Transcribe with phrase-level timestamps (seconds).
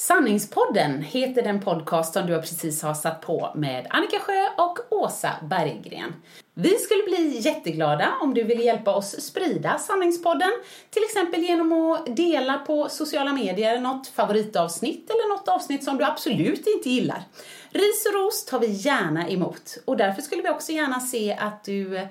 [0.00, 5.30] Sanningspodden heter den podcast som du precis har satt på med Annika Sjö och Åsa
[5.42, 6.14] Berggren.
[6.54, 10.50] Vi skulle bli jätteglada om du vill hjälpa oss sprida Sanningspodden,
[10.90, 16.04] till exempel genom att dela på sociala medier något favoritavsnitt eller något avsnitt som du
[16.04, 17.22] absolut inte gillar.
[17.70, 21.64] Ris och ros tar vi gärna emot och därför skulle vi också gärna se att
[21.64, 22.08] du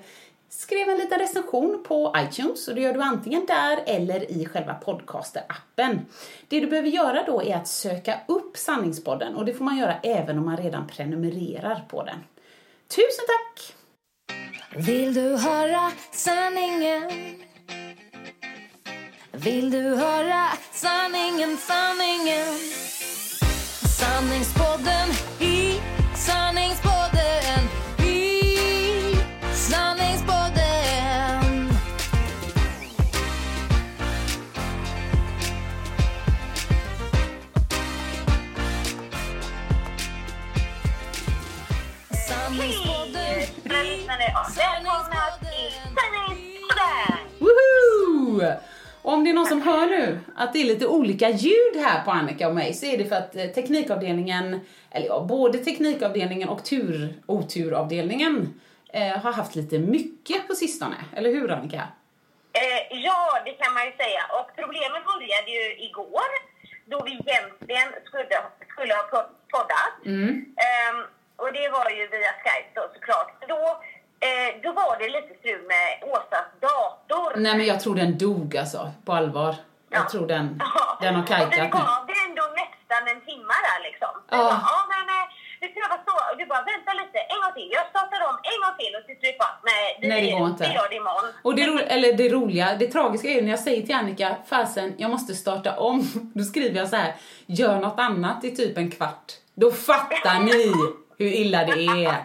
[0.50, 4.76] skrev en liten recension på iTunes och det gör du antingen där eller i själva
[4.84, 5.98] podcaster-appen.
[6.48, 9.94] Det du behöver göra då är att söka upp Sanningspodden och det får man göra
[10.02, 12.18] även om man redan prenumererar på den.
[12.88, 13.74] Tusen tack!
[14.86, 17.10] Vill du höra sanningen?
[19.32, 22.46] Vill du höra sanningen, sanningen?
[23.98, 25.08] Sanningspodden
[25.40, 25.89] i
[50.60, 53.36] det är lite olika ljud här på Annika och mig så är det för att
[53.36, 54.60] eh, teknikavdelningen,
[54.90, 58.60] eller ja, både teknikavdelningen och tur, oturavdelningen
[58.92, 60.96] eh, har haft lite mycket på sistone.
[61.16, 61.82] Eller hur Annika?
[62.52, 64.22] Eh, ja, det kan man ju säga.
[64.40, 66.30] Och problemet började ju igår
[66.86, 68.36] då vi egentligen skulle,
[68.74, 69.94] skulle ha pod- poddat.
[70.66, 70.98] Ehm,
[71.36, 73.44] och det var ju via Skype då såklart.
[73.48, 73.60] Då,
[74.26, 77.36] eh, då var det lite strul med Åsas dator.
[77.36, 79.54] Nej men jag tror den dog alltså, på allvar.
[79.92, 80.08] Jag Ja.
[80.12, 80.46] tror den,
[81.00, 81.78] den har vi kajkat nu.
[81.78, 84.12] gav det ändå nästan en timme där liksom.
[84.30, 84.36] Ja.
[84.70, 84.78] Ja.
[84.92, 85.06] Men
[85.60, 86.36] det ska vara så.
[86.38, 87.68] Du bara, vänta lite, en gång till.
[87.78, 90.46] Jag startar om en gång till och till slut bara, nej, vi, Nej, det går
[90.48, 90.68] inte.
[90.68, 91.32] vi gör det imorgon.
[91.46, 94.36] Och det, ro, eller det roliga, det tragiska är ju när jag säger till Annika,
[94.50, 95.98] fasen, jag måste starta om.
[96.34, 97.14] Då skriver jag så här,
[97.46, 99.28] gör något annat i typ en kvart.
[99.54, 100.72] Då fattar ni
[101.18, 102.14] hur illa det är.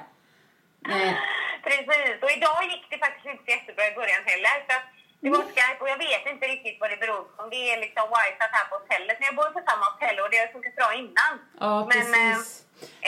[0.88, 1.18] Nej.
[1.64, 4.56] Precis, och idag gick det faktiskt inte jättebra i början heller.
[4.68, 4.86] Så att
[5.22, 7.44] det var Skype och jag vet inte riktigt vad det beror på.
[7.44, 9.16] Om det är liksom wifi här på hotellet.
[9.20, 11.34] Men jag bor på samma hotell och det har funkat bra innan.
[11.66, 12.64] Ja, Men, eh, precis.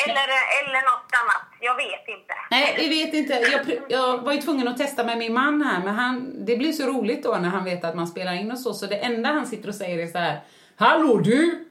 [0.06, 0.28] eller,
[0.60, 1.46] eller något annat.
[1.68, 2.34] Jag vet inte.
[2.56, 3.34] Nej, vi vet inte.
[3.34, 6.74] Jag, jag var ju tvungen att testa med min man här, men han, det blir
[6.74, 9.30] så roligt då när han vet att man spelar in och så, så det enda
[9.30, 10.40] han sitter och säger är så här.
[10.76, 11.68] Hallå du!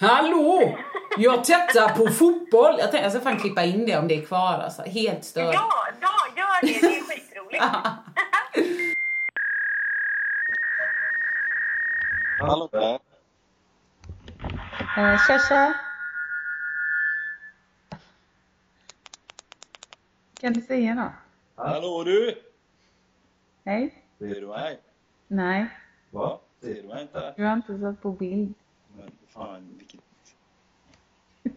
[0.00, 0.78] Hallå!
[1.18, 2.74] Jag tittar på fotboll!
[2.78, 4.82] Jag, tänkte, jag ska fan klippa in det om det är kvar alltså.
[4.82, 5.54] Helt stört.
[5.54, 6.88] Ja, ja, gör det.
[6.88, 7.64] Det är skitroligt.
[12.40, 12.98] Hallå där.
[14.96, 15.74] Eh, tja, tja.
[20.40, 21.12] Kan du säga något?
[21.56, 22.42] Hallå du!
[23.64, 24.04] Hej?
[24.18, 24.80] Ser du mig?
[25.28, 25.66] Nej,
[26.10, 26.40] Va?
[26.60, 27.34] Ser du mig inte?
[27.36, 28.54] du har inte satt på bild.
[28.96, 30.00] Men fan vilket...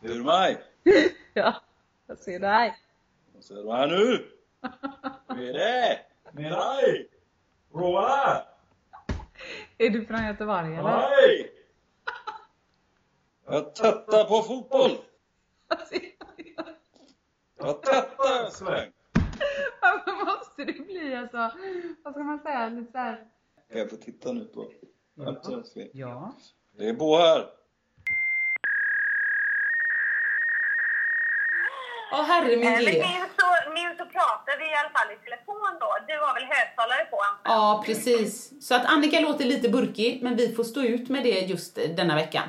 [0.00, 0.62] Ser du mig?
[1.34, 1.62] Ja,
[2.06, 2.76] jag ser dig.
[3.40, 4.30] Ser du mig nu?
[5.28, 6.00] Hur är det?
[6.32, 7.08] Med dig?
[7.76, 8.42] Roa!
[9.78, 10.88] Är du från Göteborg eller?
[10.88, 11.52] Hej!
[13.46, 14.90] Jag tittar på fotboll!
[17.58, 18.92] Jag tittar en sväng!
[19.80, 21.50] Varför måste det bli alltså,
[22.02, 23.16] vad ska man säga, lite såhär...
[23.70, 24.72] Kan jag få titta nu på...
[25.92, 26.32] Ja.
[26.78, 27.46] Det är Bo här.
[32.12, 33.26] Åh herre min Eh,
[34.16, 35.90] Pratar vi i alla fall i telefon då.
[36.08, 37.16] Du har väl högtalare på?
[37.30, 37.50] antar?
[37.54, 38.30] Ja, precis.
[38.66, 42.14] Så att Annika låter lite burkig, men vi får stå ut med det just denna
[42.14, 42.48] veckan.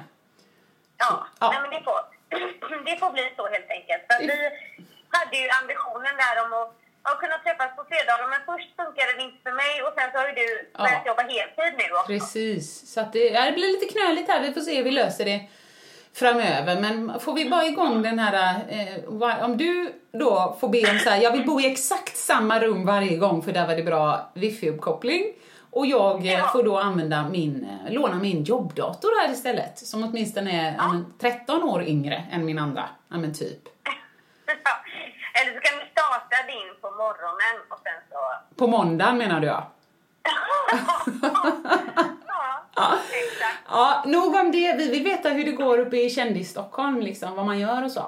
[0.98, 1.48] Ja, Ja.
[1.52, 2.00] Nej, men det får,
[2.90, 4.02] det får bli så helt enkelt.
[4.10, 4.38] För vi
[5.18, 6.74] hade ju ambitionen där om att
[7.10, 10.18] har kunnat träffas på fredagar, men först funkade det inte för mig och sen så
[10.18, 10.80] har ju du Ja.
[10.84, 12.08] börjat jobba heltid nu också.
[12.14, 14.40] Precis, så att det, ja, det blir lite knöligt här.
[14.42, 15.40] Vi får se hur vi löser det
[16.14, 16.82] framöver.
[16.82, 21.10] Men får vi bara igång den här, eh, om du då får be om så
[21.10, 24.30] här, jag vill bo i exakt samma rum varje gång för där var det bra
[24.34, 25.24] wifi-uppkoppling.
[25.72, 26.48] Och jag eh, Ja.
[26.48, 29.80] får då använda min, eh, låna min jobbdator här istället.
[29.80, 30.88] Som åtminstone är ja.
[30.88, 33.60] men, 13 år yngre än min andra, ja men typ.
[35.34, 38.18] Eller så kan vi starta din på morgonen och sen så...
[38.56, 39.72] På måndagen menar du ja.
[42.78, 43.60] ja, exakt.
[43.70, 44.74] Ja, nog om det.
[44.78, 48.06] Vi vill veta hur det går uppe i kändis-Stockholm, liksom, vad man gör och så.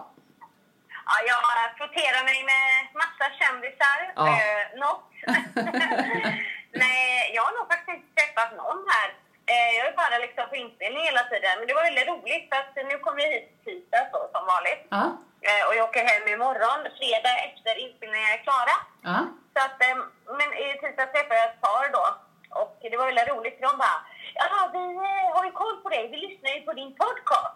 [1.12, 1.38] Ja, jag
[1.78, 2.66] frotterar mig med
[3.02, 4.00] massa kändisar.
[4.16, 4.28] Ja.
[4.28, 5.06] Eh, något.
[6.84, 9.10] Nej, jag har nog faktiskt inte träffat någon här.
[9.52, 11.54] Eh, jag är bara liksom på inspelning hela tiden.
[11.58, 14.84] Men det var väldigt roligt för att nu kommer jag hit tisdag så, som vanligt.
[14.98, 15.04] Ja,
[15.48, 18.76] Eh, och jag åker hem imorgon, fredag efter inspelningen är klara.
[19.10, 19.18] ja.
[19.54, 19.98] Så att, eh,
[20.38, 22.06] men i tisdags träffade jag ett par då.
[22.62, 24.00] Och det var väldigt roligt för de bara,
[24.40, 27.56] ja vi eh, har ju koll på dig, vi lyssnar ju på din podcast.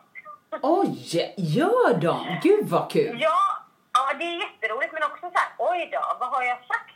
[0.61, 2.39] Oj, gör de?
[2.43, 3.17] Gud vad kul!
[3.21, 3.39] Ja,
[3.93, 6.93] ja, det är jätteroligt men också så här, oj då, vad har jag sagt?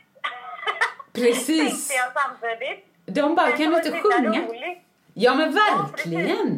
[1.12, 1.88] Precis.
[1.88, 2.84] Tänkte jag samtidigt.
[3.06, 4.40] De bara, Men kan du inte sjunga?
[4.48, 4.78] roligt.
[5.14, 5.62] Ja men Ja,
[5.92, 6.48] verkligen!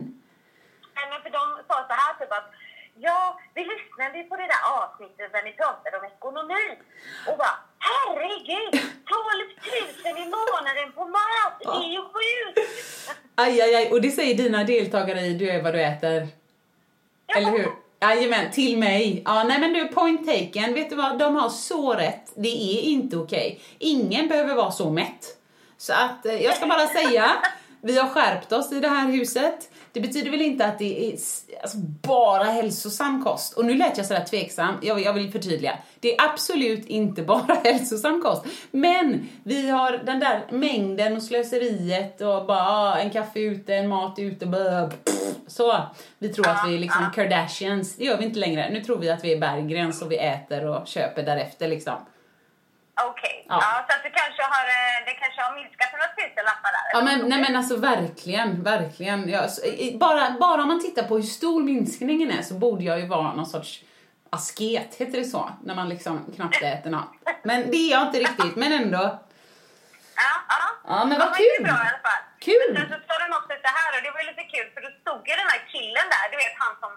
[0.96, 2.50] Nej, men för de sa så här typ att
[3.02, 6.78] Ja, vi lyssnade ju på det där avsnittet där ni pratade om ekonomi.
[7.28, 7.56] Och bara,
[7.88, 8.72] herregud!
[8.72, 8.80] 12
[10.04, 11.54] 000 i månaden på mat!
[11.60, 12.70] Det är ju sjukt!
[13.34, 13.90] Aj, aj, aj.
[13.90, 16.28] Och det säger dina deltagare i Du är vad du äter.
[17.36, 17.68] Eller hur?
[18.00, 19.22] Jajamän, till mig.
[19.24, 20.74] Ja, nej men du, point taken.
[20.74, 21.18] Vet du vad?
[21.18, 22.32] De har så rätt.
[22.34, 23.60] Det är inte okej.
[23.78, 25.36] Ingen behöver vara så mätt.
[25.76, 27.30] Så att eh, jag ska bara säga,
[27.82, 29.70] vi har skärpt oss i det här huset.
[29.92, 31.12] Det betyder väl inte att det är
[31.62, 33.52] alltså, bara hälsosam kost.
[33.52, 34.74] Och nu lät jag sådär tveksam.
[34.82, 35.78] Jag, jag vill förtydliga.
[36.00, 38.44] Det är absolut inte bara hälsosam kost.
[38.70, 43.88] Men vi har den där mängden och slöseriet och bara ah, en kaffe ute, en
[43.88, 44.46] mat ute.
[44.46, 44.90] Blah,
[45.46, 45.80] så.
[46.18, 47.96] Vi tror att vi är liksom Kardashians.
[47.96, 48.70] Det gör vi inte längre.
[48.70, 51.94] Nu tror vi att vi är Berggrens och vi äter och köper därefter liksom.
[53.06, 53.58] Okej, Ja.
[53.60, 53.84] ja.
[53.88, 56.84] så att du kanske har, eh, det kanske har minskat några tusenlappar där?
[56.92, 59.28] Ja, men, nej men alltså verkligen, verkligen.
[59.28, 59.42] Ja,
[60.04, 63.32] bara, bara om man tittar på hur stor minskningen är så borde jag ju vara
[63.32, 63.80] någon sorts
[64.30, 65.50] asket, heter det så?
[65.64, 67.12] När man liksom knappt äter något.
[67.42, 69.02] Men det är jag inte riktigt, men ändå.
[70.24, 70.62] Ja, ja.
[70.92, 71.56] Ja, men vad Det kul.
[71.60, 72.22] är bra i alla fall.
[72.48, 72.68] Kul.
[72.74, 74.80] Men sen så sa den också så här och det var ju lite kul för
[74.86, 76.90] då stod ju den här killen där, du vet han som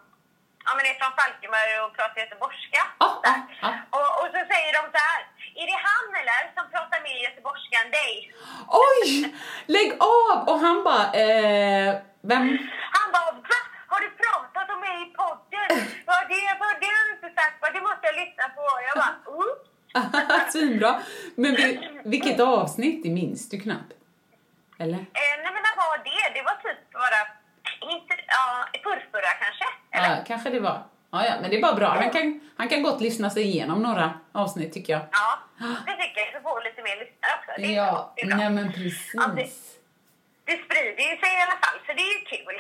[0.66, 2.82] ja, men är från Falkenberg och pratar göteborgska.
[3.04, 3.10] Ja,
[3.62, 3.70] ja.
[3.98, 5.22] Och, och så säger de så här,
[5.62, 8.12] är det han eller som pratar mer göteborgska än dig?
[8.88, 9.08] Oj!
[9.76, 10.38] Lägg av!
[10.50, 11.90] Och han bara, eh,
[12.32, 12.46] vem?
[12.98, 13.60] Han bara, va?
[13.92, 15.70] Har du pratat om mig i podden?
[16.10, 18.66] Ja, det var det har du inte sagt, det måste jag lyssna på.
[18.88, 19.54] Jag bara, mm.
[20.52, 21.02] Svinbra.
[21.36, 23.94] Men vi, vilket avsnitt, det minns du knappt?
[24.80, 24.98] Eller?
[24.98, 26.24] Eh, nej men vad var det?
[26.40, 27.22] Det var typ bara,
[27.92, 29.66] inte, ja, förrförra kanske?
[29.92, 30.18] Eller?
[30.18, 30.84] Ja, kanske det var.
[31.12, 31.88] Ja, ja, men det är bara bra.
[31.88, 35.02] Han kan, han kan gott lyssna sig igenom några avsnitt tycker jag.
[35.12, 35.40] Ja,
[35.86, 36.34] det tycker jag.
[36.34, 37.52] Så får lite mer lyssnare också.
[37.58, 38.38] Det är, Ja, bra.
[38.38, 39.76] nej men Ja, det, precis.
[40.46, 42.56] det sprider ju sig i alla fall, så det är ju kul.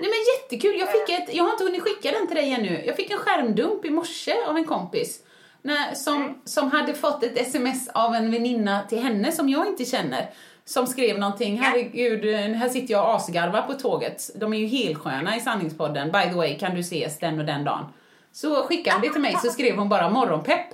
[0.00, 2.82] Nej men jättekul, jag fick ett, jag har inte hunnit skicka den till dig ännu.
[2.86, 5.22] Jag fick en skärmdump i morse av en kompis.
[5.62, 9.84] När, som, som hade fått ett sms av en väninna till henne som jag inte
[9.84, 10.30] känner.
[10.70, 12.24] Som skrev någonting, herregud,
[12.54, 14.30] här sitter jag och asgarvar på tåget.
[14.34, 16.12] De är ju helsköna i sanningspodden.
[16.12, 17.84] By the way, kan du ses den och den dagen?
[18.32, 20.66] Så skickade hon det till mig, så skrev hon bara morgonpepp.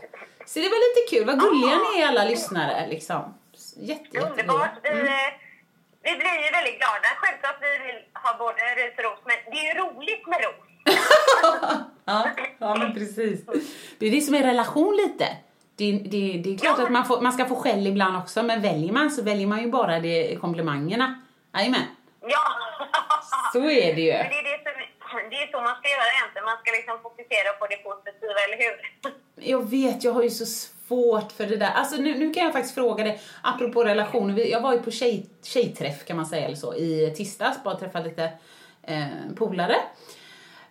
[0.46, 3.34] Så det var lite kul, vad gulliga ni är alla lyssnare liksom.
[3.76, 4.70] Jätte, Underbart.
[4.82, 4.92] Eh,
[6.02, 7.08] vi blir ju väldigt glada.
[7.16, 10.66] Självklart vi vill ha både ris och ros, men det är ju roligt med ros.
[12.04, 13.46] Ja, ja men precis.
[13.98, 15.28] Det är det som är relation lite.
[15.76, 18.62] Det, det, det är klart att man, får, man ska få skäll ibland också, men
[18.62, 21.22] väljer man så väljer man ju bara det komplimangerna.
[21.54, 21.80] Jajamän,
[22.20, 22.38] Ja!
[23.52, 24.12] så är det ju.
[24.12, 24.58] Men det är, det,
[25.10, 26.44] som, det är så man ska göra egentligen.
[26.44, 28.74] Man ska liksom fokusera på det positiva, eller hur?
[29.52, 31.70] Jag vet, jag har ju så svårt för det där.
[31.70, 34.44] Alltså nu, nu kan jag faktiskt fråga dig, apropå relationer.
[34.44, 38.00] Jag var ju på tjej, tjejträff kan man säga, eller så, i tisdags, bara träffa
[38.00, 38.32] lite
[38.82, 39.04] eh,
[39.36, 39.76] polare.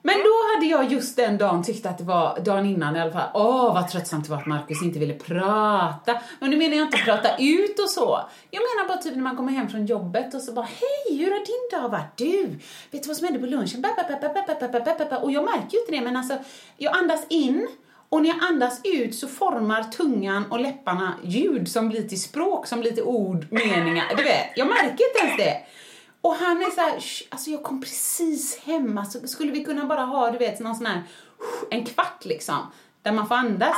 [0.06, 3.12] Men då hade jag just den dagen tyckt att det var, dagen innan i alla
[3.12, 6.22] fall, åh vad tröttsamt det var att Markus inte ville prata.
[6.40, 8.20] Men nu menar jag inte prata ut och så.
[8.52, 11.32] Jag menar bara typ när man kommer hem från jobbet och så bara, hej hur
[11.32, 12.18] har din dag varit?
[12.18, 12.48] Du,
[12.92, 13.86] vet du vad som hände på lunchen?
[15.22, 16.38] Och jag märker ju inte det men alltså,
[16.78, 17.68] jag andas in
[18.10, 22.68] och när jag andas ut så formar tungan och läpparna ljud som blir till språk,
[22.68, 24.06] som blir till ord, meningar.
[24.18, 25.58] Du vet, jag märker inte ens det.
[26.26, 29.86] Och han är så här, "Shh, alltså jag kom precis hem, alltså skulle vi kunna
[29.86, 31.04] bara ha, du vet, någon sån här,
[31.70, 33.76] en kvart liksom, där man får andas.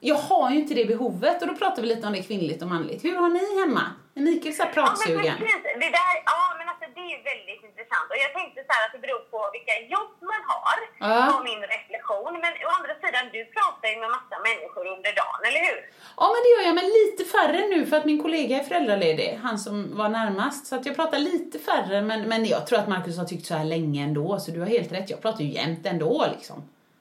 [0.00, 1.42] jag har ju inte det behovet.
[1.42, 3.04] Och då pratar vi lite om det kvinnligt och manligt.
[3.04, 3.82] Hur har ni hemma?
[4.14, 5.36] Är Mikael så här Ja, men pratsugen?
[5.38, 5.62] precis.
[5.62, 8.06] Det där, ja, men det är väldigt intressant.
[8.12, 10.78] Och jag tänkte så här att det beror på vilka jobb man har.
[11.04, 11.14] Ja.
[11.32, 12.32] var min reflektion.
[12.44, 15.78] Men å andra sidan, du pratar ju med massa människor under dagen, eller hur?
[16.20, 19.28] Ja, men det gör jag, men lite färre nu för att min kollega är föräldraledig,
[19.46, 20.62] han som var närmast.
[20.66, 23.54] Så att jag pratar lite färre, men, men jag tror att Markus har tyckt så
[23.54, 25.10] här länge ändå, så du har helt rätt.
[25.10, 26.56] Jag pratar ju jämt ändå liksom.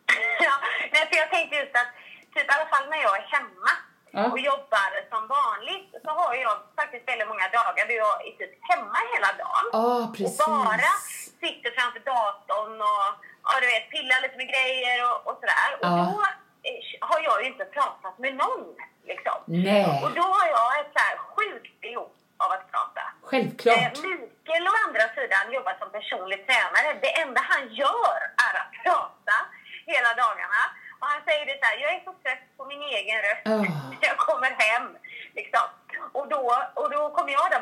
[0.47, 0.55] ja,
[0.93, 1.91] nej, för jag tänkte just att,
[2.35, 3.71] typ i alla fall när jag är hemma.
[4.31, 8.53] Och jobbar som vanligt så har jag faktiskt väldigt många dagar där jag är typ
[8.69, 9.65] hemma hela dagen.
[9.71, 9.85] Ja,
[10.27, 10.31] och
[10.67, 10.91] bara
[11.43, 13.07] sitter framför datorn och
[13.47, 15.69] ja, du vet, pillar lite med grejer och, och sådär.
[15.81, 15.95] Och Ja.
[16.11, 16.17] då
[16.69, 18.63] eh, har jag ju inte pratat med någon.
[19.11, 19.37] Liksom.
[19.45, 22.09] Nej, Och då har jag ett så här sjukt behov
[22.43, 23.01] av att prata.
[23.01, 23.97] Eh, självklart.
[24.03, 26.89] Mikael å andra sidan jobbar som personlig tränare.
[27.05, 29.35] Det enda han gör är att prata
[29.91, 30.61] hela dagarna.
[31.01, 33.63] Och han säger det så här, jag är så trött på min egen röst Ah.
[33.91, 34.85] när jag kommer hem.
[35.39, 35.65] Liksom.
[36.17, 36.41] Och, då,
[36.79, 37.61] och då kommer jag där,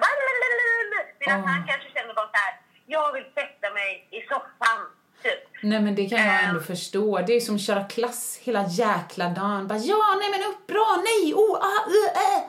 [1.22, 1.48] medan Ah.
[1.54, 2.54] han kanske känner bara så här,
[2.96, 4.80] jag vill sätta mig i soffan.
[5.24, 5.44] Typ.
[5.64, 7.20] Nej men det kan jag ändå förstå.
[7.28, 9.68] Det är som att köra klass hela jäkla dagen.
[9.68, 12.44] Bara, ja, nej men upp, bra, nej, oh, ah, uh, äh.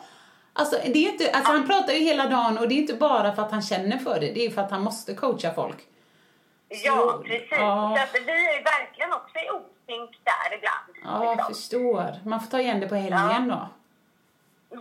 [0.52, 3.34] Alltså, det är inte, alltså han pratar ju hela dagen och det är inte bara
[3.34, 4.32] för att han känner för det.
[4.32, 5.76] Det är för att han måste coacha folk.
[6.72, 7.48] Ja, precis.
[7.50, 7.94] ja.
[7.96, 10.88] Så att vi är verkligen också i osynk där ibland.
[11.04, 11.54] Ja, jag liksom.
[11.54, 12.28] förstår.
[12.30, 13.68] Man får ta igen det på helgen då.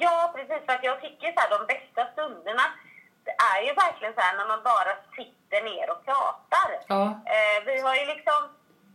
[0.06, 0.62] Ja, precis.
[0.66, 2.66] För att jag tycker så här, de bästa stunderna
[3.26, 6.70] det är ju verkligen så här när man bara sitter ner och pratar.
[6.94, 7.04] Ja.
[7.36, 8.40] Eh, vi har ju liksom,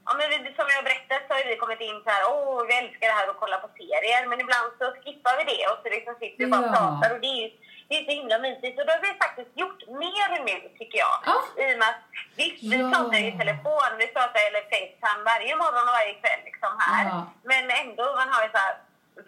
[0.07, 2.75] ja, men vi, som jag berättat så har vi kommit in så här, åh vi
[2.83, 4.23] älskar det här att kolla på serier.
[4.31, 6.77] Men ibland så skippar vi det och så liksom sitter vi bara och Ja.
[6.79, 7.51] pratar och det är ju
[7.89, 8.77] det är så himla mysigt.
[8.81, 11.17] Och då har vi faktiskt gjort mer nu tycker jag.
[11.31, 11.37] Ja.
[11.63, 12.03] I och med att
[12.41, 12.91] visst, vi Ja.
[12.93, 17.05] pratar i telefon, vi pratar eller Facetime varje morgon och varje kväll liksom här.
[17.11, 17.19] Ja.
[17.51, 18.75] Men ändå, man har ju så här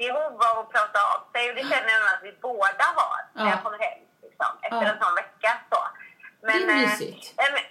[0.03, 3.45] behov av att prata av sig och det känner jag att vi båda har när
[3.45, 3.51] Ja.
[3.53, 5.51] jag kommer hem liksom, efter en sån vecka.
[5.71, 5.81] Så.
[6.49, 7.25] Men, Det är eh, mysigt.
[7.43, 7.71] eh, men-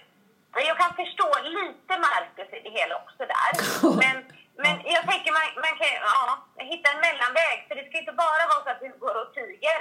[0.70, 1.28] jag kan förstå
[1.58, 3.50] lite Marcus i det hela också där.
[4.02, 4.16] Men,
[4.64, 6.22] men jag tänker man, man kan ja,
[6.72, 9.80] hitta en mellanväg för det ska inte bara vara så att du går och tiger.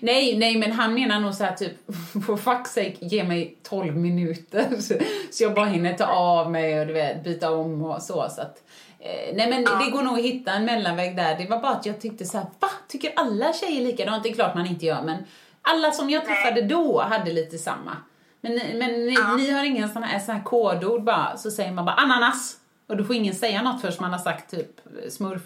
[0.00, 1.72] Nej, nej, men han menar nog så här typ,
[2.26, 4.94] for fuck's sake, ge mig 12 minuter så,
[5.30, 8.28] så jag bara hinner ta av mig och du vet, byta om och så.
[8.30, 8.62] så att,
[8.98, 11.38] eh, nej, men det går nog att hitta en mellanväg där.
[11.38, 12.68] Det var bara att jag tyckte så här, va?
[12.88, 14.22] Tycker alla tjejer likadant?
[14.22, 15.24] Det är klart man inte gör, men
[15.62, 17.96] alla som jag träffade då hade lite samma.
[18.40, 21.84] Men, men ni, ni har ingen sån här, sån här kodord bara, så säger man
[21.84, 22.56] bara ananas.
[22.86, 25.42] Och då får ingen säga något förrän man har sagt typ smurf.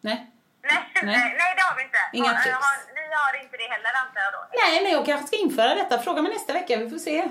[0.00, 0.30] Nej?
[0.62, 1.16] Nej, Nej.
[1.16, 1.54] nej.
[1.56, 1.98] det har vi inte.
[2.12, 2.95] Inga tips.
[3.10, 4.40] Har, inte det heller antar jag då?
[4.62, 5.98] Nej, nej, jag kanske ska införa detta.
[5.98, 7.28] Fråga mig nästa vecka, vi får se.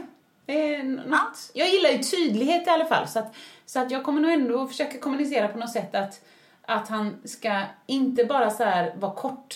[1.06, 1.52] Något.
[1.54, 4.68] Jag gillar ju tydlighet i alla fall, så att, så att jag kommer nog ändå
[4.68, 6.22] försöka kommunicera på något sätt att,
[6.62, 9.56] att han ska inte bara så här vara kort,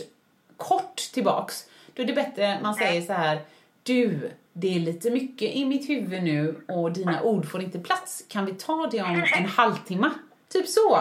[0.57, 1.65] kort tillbaks.
[1.93, 3.39] Då är det bättre man säger så här,
[3.83, 8.23] du, det är lite mycket i mitt huvud nu och dina ord får inte plats.
[8.27, 10.09] Kan vi ta det om en halvtimme?
[10.51, 10.99] Typ så.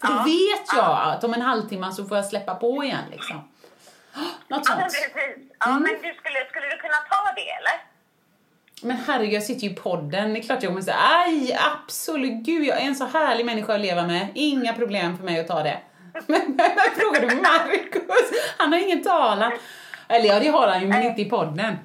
[0.00, 3.40] För då vet jag att om en halvtimme så får jag släppa på igen liksom.
[4.48, 4.92] Något Ja, men sånt.
[4.92, 5.52] precis.
[5.60, 5.82] Ja, Mm.
[5.82, 7.76] men du skulle, skulle du kunna ta det eller?
[8.82, 10.34] Men herregud, jag sitter ju i podden.
[10.34, 13.74] Det är klart jag kommer säga aj, absolut, gud, jag är en så härlig människa
[13.74, 14.28] att leva med.
[14.34, 15.78] Inga problem för mig att ta det.
[16.26, 18.02] Men, men frågar du Marcus?
[18.58, 19.52] Han har ingen talan.
[20.08, 21.78] Eller ja, det har han ju, men inte i podden.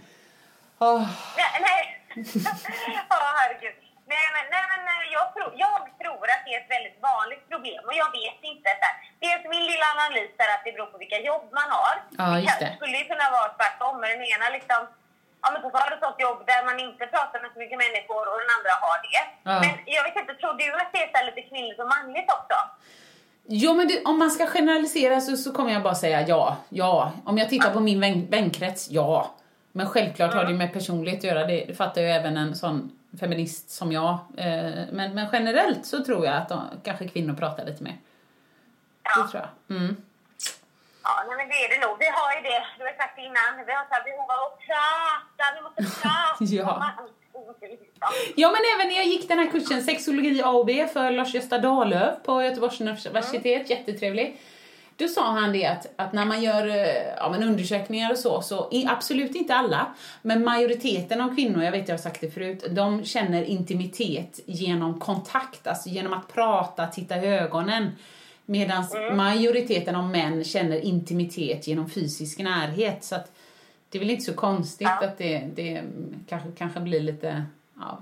[0.80, 1.08] Åh,
[1.38, 2.26] Nej, nej.
[3.10, 3.74] ja, herregud.
[4.14, 7.82] Nej, men, nej, men jag, tror, jag tror att det är ett väldigt vanligt problem
[7.90, 8.70] och jag vet inte.
[8.80, 11.96] Så här, dels min lilla analys är att det beror på vilka jobb man har.
[12.22, 12.72] Ja, just kan- det.
[12.80, 13.96] skulle ju kunna vara tvärtom.
[14.14, 14.80] Den ena liksom,
[15.44, 18.24] ja men så har du ett jobb där man inte pratar med så mycket människor
[18.32, 19.22] och den andra har det.
[19.50, 19.56] Ja.
[19.64, 22.58] Men jag vet inte, tror du att det är så lite kvinnligt och manligt också?
[23.64, 27.12] Jo, men det, om man ska generalisera så, så kommer jag bara säga ja, ja.
[27.26, 29.32] Om jag tittar på min vän, vänkrets, ja.
[29.72, 32.92] Men självklart har det med personlighet att göra, det, det fattar ju även en sån
[33.20, 34.12] feminist som jag.
[34.38, 37.98] Eh, men, men generellt så tror jag att de, kanske kvinnor pratar lite mer.
[39.04, 39.24] Ja.
[39.24, 39.78] Det tror jag.
[39.78, 39.96] Mm.
[41.04, 41.96] Ja, nej, men det är det nog.
[42.00, 44.42] Vi har ju det, du har sagt det innan, vi har så här behov av
[44.48, 46.20] att prata, vi måste prata.
[46.56, 46.94] Ja.
[48.36, 51.58] Ja, men även när jag gick den här kursen, sexologi A och B för Lars-Gösta
[51.58, 54.42] Dahlöf på Göteborgs universitet, jättetrevlig.
[55.00, 58.42] Då sa han det att, att när man gör eh, ja, men undersökningar och så,
[58.42, 62.32] så i, absolut inte alla, men majoriteten av kvinnor, jag vet jag har sagt det
[62.32, 67.92] förut, de känner intimitet genom kontakt, alltså genom att prata, titta i ögonen.
[68.46, 73.04] Medan majoriteten av män känner intimitet genom fysisk närhet.
[73.04, 73.32] Så att
[73.90, 75.84] det är väl inte så konstigt att det, det
[76.30, 77.46] kanske, kanske blir lite
[77.80, 78.00] ja,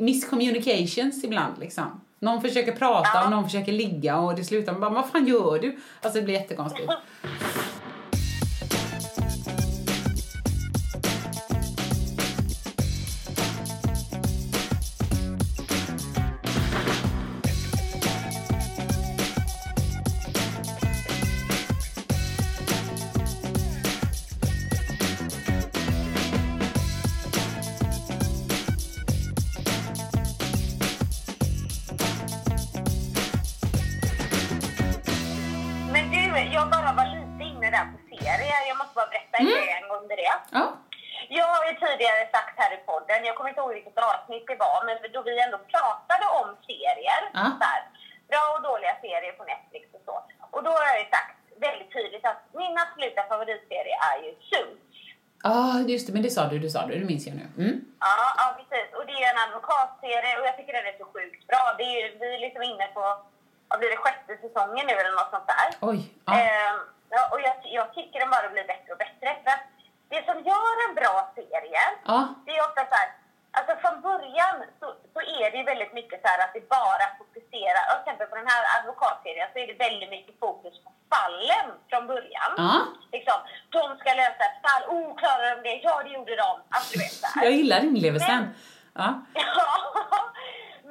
[0.00, 2.00] miscommunications ibland liksom.
[2.18, 3.24] Någon försöker prata Ja.
[3.24, 5.78] och någon försöker ligga och det slutar med bara, vad fan gör du?
[6.02, 6.90] Alltså det blir jättekonstigt.
[56.40, 57.46] Sa du, du sa du, det minns jag nu.
[57.64, 57.76] Mm.
[58.00, 58.88] Ja, ja, precis.
[58.98, 61.64] Och det är en advokatserie och jag tycker den är så sjukt bra.
[61.78, 63.02] Det är, ju- vi är liksom inne på,
[63.68, 65.68] vad blir det, sjätte säsongen nu eller något sånt där.
[65.90, 66.00] Oj.
[66.26, 66.32] Ja.
[66.40, 66.78] Ehm,
[67.16, 69.28] ja, och jag, jag tycker den bara blir bättre och bättre.
[69.44, 69.64] För att
[70.12, 72.18] det som gör en bra serie, Ja.
[72.46, 73.08] det är ofta så här,
[73.58, 77.06] alltså från början så, så är det ju väldigt mycket så här att det bara
[77.18, 81.66] fokuserar, till exempel på den här advokatserien så är det väldigt mycket fokus på fallen
[81.90, 82.50] från början.
[82.56, 82.72] Ja.
[83.16, 83.38] Liksom,
[83.76, 85.76] de ska lösa ett fall, oh klarar de det?
[85.86, 86.50] Ja det gjorde de.
[86.74, 87.44] Alltså du vet så här.
[87.46, 88.54] Jag gillar inlevelsen.
[88.94, 89.08] Ja.
[89.34, 89.70] Ja,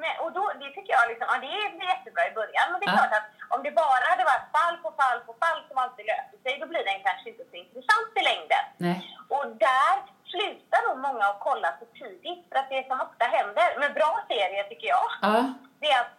[0.02, 2.66] men, och då, det tycker jag liksom, ja, det blir jättebra i början.
[2.70, 2.98] Men det är Ja.
[2.98, 6.38] klart att om det bara hade varit fall på fall på fall som alltid löser
[6.44, 8.64] sig, då blir den kanske inte så intressant i längden.
[8.86, 8.98] Nej.
[9.34, 9.94] Och där
[10.32, 14.12] slutar nog många att kolla så tidigt, för att det som ofta händer med bra
[14.28, 15.34] serier tycker jag, Ja.
[15.80, 16.12] det är att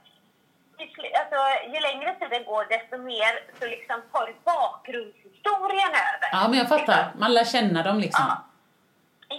[0.77, 1.39] ju fl- alltså,
[1.73, 6.29] ju längre tiden går desto mer så liksom tar bakgrundshistorien över.
[6.31, 7.11] ja, men jag fattar.
[7.23, 8.25] Man lär känna dem liksom.
[8.27, 8.45] Ja.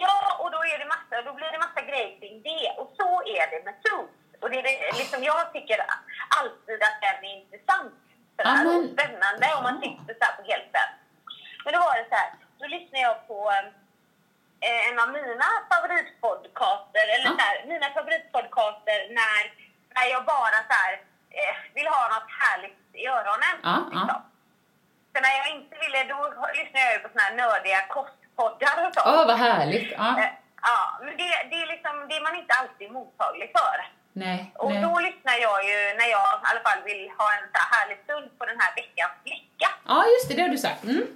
[0.05, 2.65] Ja, och då, är det massa, då blir det massa grejer kring det.
[2.81, 4.13] Och så är det med Suits.
[4.43, 5.79] Och det är det, liksom, jag tycker
[6.41, 7.95] alltid att den är intressant.
[8.37, 10.89] Så Ja, här, men- spännande om man sitter så här på helten.
[11.65, 13.39] Men då var det så här, då lyssnade jag på
[14.67, 17.37] eh, en av mina favoritpodcaster, eller Ja.
[17.39, 19.41] så här, mina favoritpodcaster när,
[19.97, 20.93] när jag bara så här,
[21.41, 23.55] eh, vill ha något härligt i öronen.
[23.63, 24.09] Ja, liksom.
[24.09, 24.23] ja.
[25.15, 26.19] Så när jag inte ville, då
[26.59, 29.07] lyssnade jag på såna här nördiga kostpoddar och sånt.
[29.07, 29.93] Åh, vad härligt.
[29.99, 30.19] Ja.
[30.19, 30.31] Eh,
[30.65, 33.77] Ja, men det, det, är liksom, det är man inte alltid mottaglig för.
[34.13, 34.83] Nej, Och nej.
[34.83, 37.99] då lyssnar jag ju när jag i alla fall vill ha en så här härlig
[38.05, 39.69] stund på den här veckans flicka.
[39.89, 40.85] Ja, just det, det har du sagt.
[40.85, 41.07] Mm.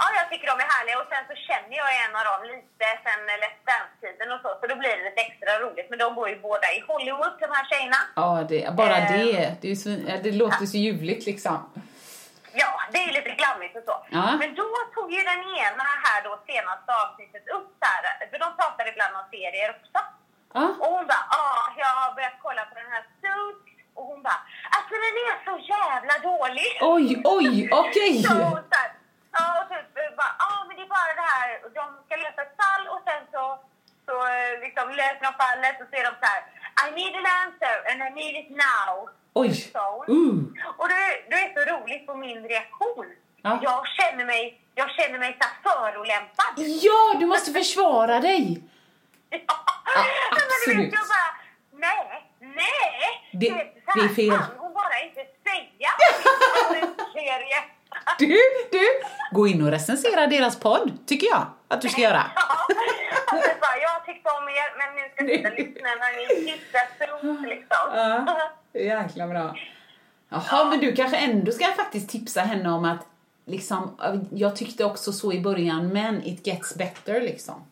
[0.00, 2.86] Ja, jag tycker de är härliga och sen så känner jag en av dem lite
[3.04, 5.86] sen Let's Dance-tiden och så, så då blir det lite extra roligt.
[5.90, 8.00] Men de bor ju båda i Hollywood, de här tjejerna.
[8.22, 9.12] Ja, det, bara Eh.
[9.12, 9.56] det.
[9.62, 9.72] Det,
[10.10, 11.56] ja, det låter så ljuvligt liksom.
[12.62, 13.96] Ja, det är lite glammigt och så.
[14.18, 14.24] Ja.
[14.40, 18.48] Men då tog ju den ena här då senaste avsnittet upp så här, för de
[18.60, 19.98] pratar ibland om serier också.
[20.58, 20.64] Ja.
[20.82, 21.44] Och hon bara, ja,
[21.82, 23.66] jag har börjat kolla på den här Suits.
[23.94, 24.40] Och hon bara,
[24.76, 26.70] alltså den är så jävla dålig.
[26.94, 27.06] Oj,
[27.38, 28.12] oj, okej.
[28.28, 28.62] Här,
[29.36, 32.56] ja, och typ bara, ja men det är bara det här, de ska lösa ett
[32.62, 33.44] fall och sen så,
[34.06, 36.42] så eh, liksom löser de fallet och så är de så här,
[36.84, 38.92] I need an answer and I need it now.
[39.34, 39.70] Oj.
[39.74, 40.06] hon.
[40.08, 40.64] Uh.
[40.78, 43.06] Och det, det är så roligt på min reaktion.
[43.42, 43.58] Ja.
[43.62, 46.52] Jag känner mig, jag känner mig så förolämpad.
[46.56, 48.62] Ja, du måste försvara dig.
[49.30, 49.38] Ja,
[49.94, 50.86] Ja, men absolut.
[50.86, 51.30] vet, jag bara,
[51.72, 53.30] nej, nej.
[53.32, 54.38] Det- så det är fel.
[54.58, 55.90] hon bara inte säga.
[56.80, 57.58] en serie.
[58.18, 58.38] Du,
[58.72, 58.88] du,
[59.32, 62.24] gå in och recensera deras podd, tycker jag att du ska göra.
[63.32, 66.58] Ja, bara, jag tyckte om er, men nu ska ni lyssna när ni
[66.98, 67.84] sol liksom.
[67.94, 69.56] Ja, jäkla bra.
[70.28, 73.06] Jaha, men du kanske ändå ska faktiskt tipsa henne om att
[73.44, 73.98] liksom,
[74.32, 77.66] jag tyckte också så i början, men it gets better liksom.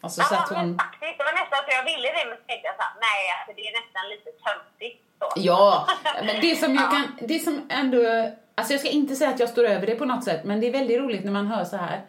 [0.00, 0.78] Alltså så Ja, att men hon...
[0.78, 3.22] faktiskt, det var nästan så jag ville det, men så tänkte jag så här, nej,
[3.36, 5.02] alltså, det är nästan lite töntigt.
[5.22, 5.40] Så.
[5.40, 5.86] Ja,
[6.24, 7.98] men det som jag kan, det som ändå,
[8.54, 10.66] alltså jag ska inte säga att jag står över det på något sätt, men det
[10.66, 12.00] är väldigt roligt när man hör så här.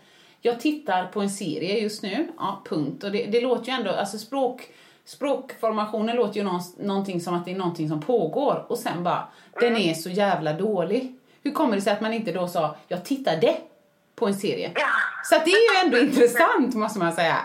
[0.42, 3.04] Jag tittar på en serie just nu, ja, punkt.
[3.04, 4.62] Och det, det låter ju ändå, alltså språk,
[5.06, 9.28] språkformationen låter ju någon, någonting som att det är någonting som pågår och sen bara,
[9.60, 11.16] den är så jävla dålig.
[11.44, 13.56] Hur kommer det sig att man inte då sa, jag tittade
[14.16, 14.72] på en serie?
[14.76, 14.88] Ja.
[15.24, 17.38] Så det är ju ändå intressant måste man säga.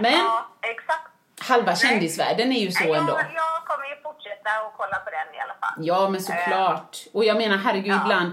[0.00, 1.11] Men Ja, exakt.
[1.42, 3.12] Halva kändisvärlden är ju så Nej, ändå.
[3.12, 5.86] Jag, jag kommer ju fortsätta att kolla på den i alla fall.
[5.86, 6.96] Ja, men såklart.
[7.12, 8.02] Och jag menar, herregud, Ja.
[8.02, 8.32] ibland...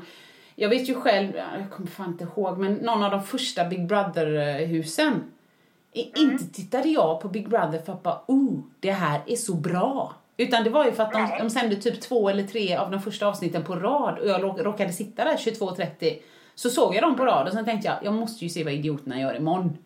[0.55, 3.87] Jag vet ju själv, jag kommer fan inte ihåg, men någon av de första Big
[3.87, 5.07] Brother-husen.
[5.07, 6.09] Mm.
[6.15, 10.13] Inte tittade jag på Big Brother för att bara, oh, det här är så bra.
[10.37, 13.01] Utan det var ju för att de, de sände typ två eller tre av de
[13.01, 16.19] första avsnitten på rad och jag råkade sitta där 22.30.
[16.55, 18.73] Så såg jag dem på rad och sen tänkte jag, jag måste ju se vad
[18.73, 19.77] idioterna gör imorgon.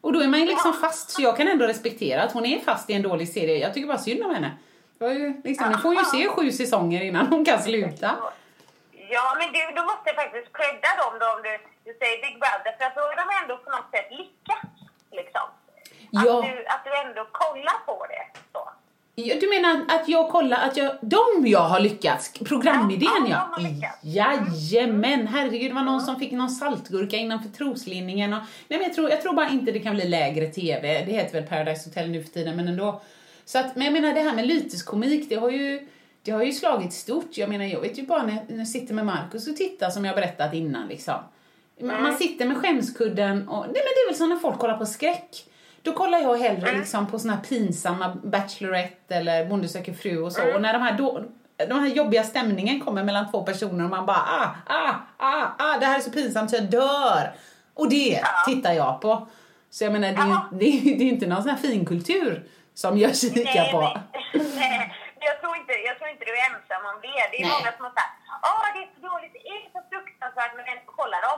[0.00, 2.60] Och då är man ju liksom fast, så jag kan ändå respektera att hon är
[2.60, 3.56] fast i en dålig serie.
[3.58, 4.50] Jag tycker bara synd om henne.
[5.00, 8.10] Ju, liksom, ni får ju se sju säsonger innan hon kan sluta.
[9.10, 11.52] Ja, men du, då måste jag faktiskt credda dem då om du,
[11.84, 14.74] du säger Big Brother, för att då har de ändå på något sätt lyckats.
[15.12, 15.46] Liksom.
[16.16, 16.32] Att, Ja.
[16.48, 18.24] du, att du ändå kollar på det.
[18.52, 18.62] Så.
[19.24, 23.58] Du menar att jag kollar att jag, de jag har lyckats, programidén Ja,
[24.02, 24.32] ja.
[24.70, 28.94] Jajamän, herregud det var någon som fick någon saltgurka innanför troslinningen och, nej men jag
[28.94, 32.10] tror, jag tror bara inte det kan bli lägre TV, det heter väl Paradise Hotel
[32.10, 33.00] nu för tiden men ändå.
[33.44, 35.88] Så att, men jag menar det här med lyteskomik, det har ju,
[36.22, 37.36] det har ju slagit stort.
[37.36, 40.16] Jag menar jag vet ju bara när jag, sitter med Markus och tittar som jag
[40.16, 41.14] berättat innan liksom.
[41.80, 44.78] Man, man sitter med skämskudden och, nej men det är väl som när folk kollar
[44.78, 45.44] på skräck.
[45.88, 50.32] Då kollar jag hellre liksom på såna här pinsamma Bachelorette eller Bonde söker fru och
[50.32, 50.54] så.
[50.54, 51.24] Och när de här, då,
[51.68, 55.78] de här jobbiga stämningen kommer mellan två personer och man bara ah, ah, ah, ah,
[55.78, 57.24] det här är så pinsamt så jag dör.
[57.74, 59.28] Och det tittar jag på.
[59.70, 62.32] Så jag menar, det är ju det ju- det är inte någon sån här finkultur
[62.74, 63.80] som jag kikar på.
[63.80, 64.94] men- nej,
[65.28, 67.20] jag, tror inte, jag tror inte du är ensam om det.
[67.32, 67.54] Det är Nej.
[67.56, 68.14] många som har sagt
[68.50, 71.34] åh det är så dåligt, det är så fruktansvärt, men ändå kollar de.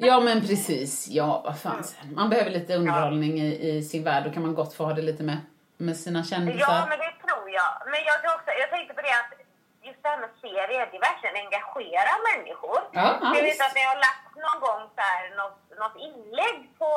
[0.00, 1.82] Ja men precis, ja vad fan.
[2.20, 5.02] Man behöver lite underhållning i, i sin värld, då kan man gott få ha det
[5.10, 5.38] lite med,
[5.86, 6.60] med sina kändisar.
[6.74, 7.70] Ja, men det tror jag.
[7.92, 9.30] Men jag, tror också, jag tänkte på det att
[9.88, 12.78] just det här med serier, det verkligen engagerar människor.
[12.98, 16.58] Ja, ja, jag vet att ni har lagt någon gång så här, något, något inlägg
[16.80, 16.90] på,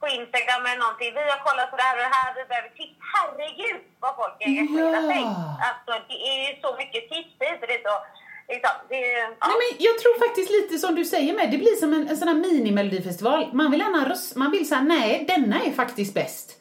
[0.00, 1.10] på Instagram eller någonting.
[1.18, 2.96] Vi har kollat på det här och det här, vi behöver tips.
[3.12, 5.10] Herregud vad folk engagerar Ja.
[5.12, 5.22] sig.
[5.68, 8.02] Alltså det är ju så mycket tips och dit och
[8.48, 9.28] liksom, det ja.
[9.46, 12.16] Nej, men jag tror faktiskt lite som du säger med, det blir som en, en
[12.16, 13.50] sån här mini-melodifestival.
[13.52, 16.52] Man vill gärna röst, man vill säga nej, denna är faktiskt bäst.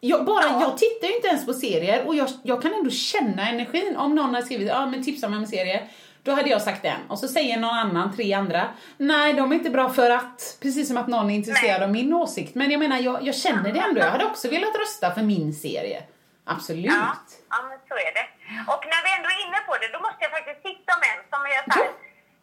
[0.00, 0.60] Jag, bara, Ja.
[0.60, 3.96] jag tittar ju inte ens på serier och jag, jag kan ändå känna energin.
[3.96, 5.88] Om någon har skrivit ja men tipsa mig om en serie,
[6.22, 7.00] då hade jag sagt den.
[7.08, 10.88] Och så säger någon annan, tre andra, nej de är inte bra för att, precis
[10.88, 11.84] som att någon är intresserad Nej.
[11.84, 12.54] av min åsikt.
[12.54, 14.00] Men jag menar, jag, jag känner det ändå.
[14.00, 16.02] Jag hade också velat rösta för min serie.
[16.44, 16.84] Absolut.
[16.86, 17.16] Ja,
[17.50, 18.26] ja, men så är det.
[18.72, 21.20] Och när vi ändå är inne på det, då måste jag faktiskt tipsa om en
[21.32, 21.90] som är så här,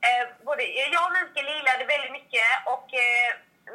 [0.08, 0.62] eh, både
[0.96, 3.30] jag och Mikael gillade väldigt mycket och eh,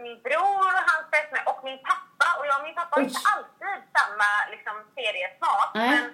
[0.04, 2.28] min bror och hans fästmö och min pappa.
[2.38, 5.70] Och jag och min pappa har inte alltid samma liksom, seriesmak.
[5.74, 5.90] Nej.
[5.94, 6.04] Men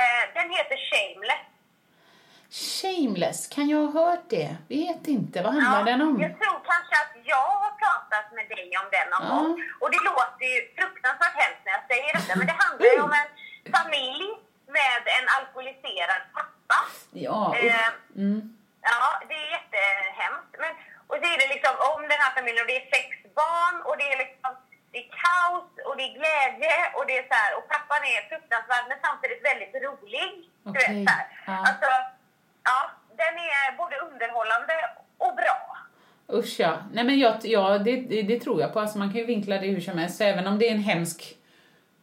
[0.00, 1.44] eh, den heter Shameless.
[2.50, 4.56] Shameless, kan jag ha hört det?
[4.68, 6.20] Vet inte, vad handlar den om?
[6.26, 9.34] Jag tror kanske att jag har pratat med dig om den någon Ja.
[9.34, 9.50] gång.
[9.80, 13.12] Och det låter ju fruktansvärt hemskt när jag säger detta, men det handlar ju om
[13.20, 13.28] en
[13.76, 14.26] familj
[15.04, 16.78] med en alkoholiserad pappa.
[17.26, 17.88] Ja, Eh,
[18.22, 18.40] mm.
[18.90, 20.54] Ja, det är jättehemskt.
[20.62, 20.72] Men,
[21.10, 23.08] och det är det liksom om den här familjen och det är sex
[23.40, 24.50] barn och det är liksom
[24.92, 28.20] det är kaos och det är glädje och det är så här, och pappan är
[28.30, 30.30] fruktansvärd men samtidigt väldigt rolig.
[30.62, 31.26] Du Okej, vet så här.
[31.46, 31.56] ja.
[31.68, 31.90] Alltså,
[32.68, 32.78] ja,
[33.22, 34.74] den är både underhållande
[35.24, 35.58] och bra.
[36.38, 36.72] Usch ja.
[36.92, 38.80] Nej men jag, ja, det, det, det tror jag på.
[38.80, 40.16] Alltså man kan ju vinkla det hur som helst.
[40.18, 41.36] Så även om det är en hemsk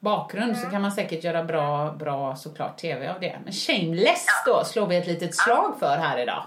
[0.04, 3.40] bakgrund så kan man säkert göra bra, bra såklart TV av det.
[3.44, 6.44] Men Shameless då slår vi ett litet slag för här idag.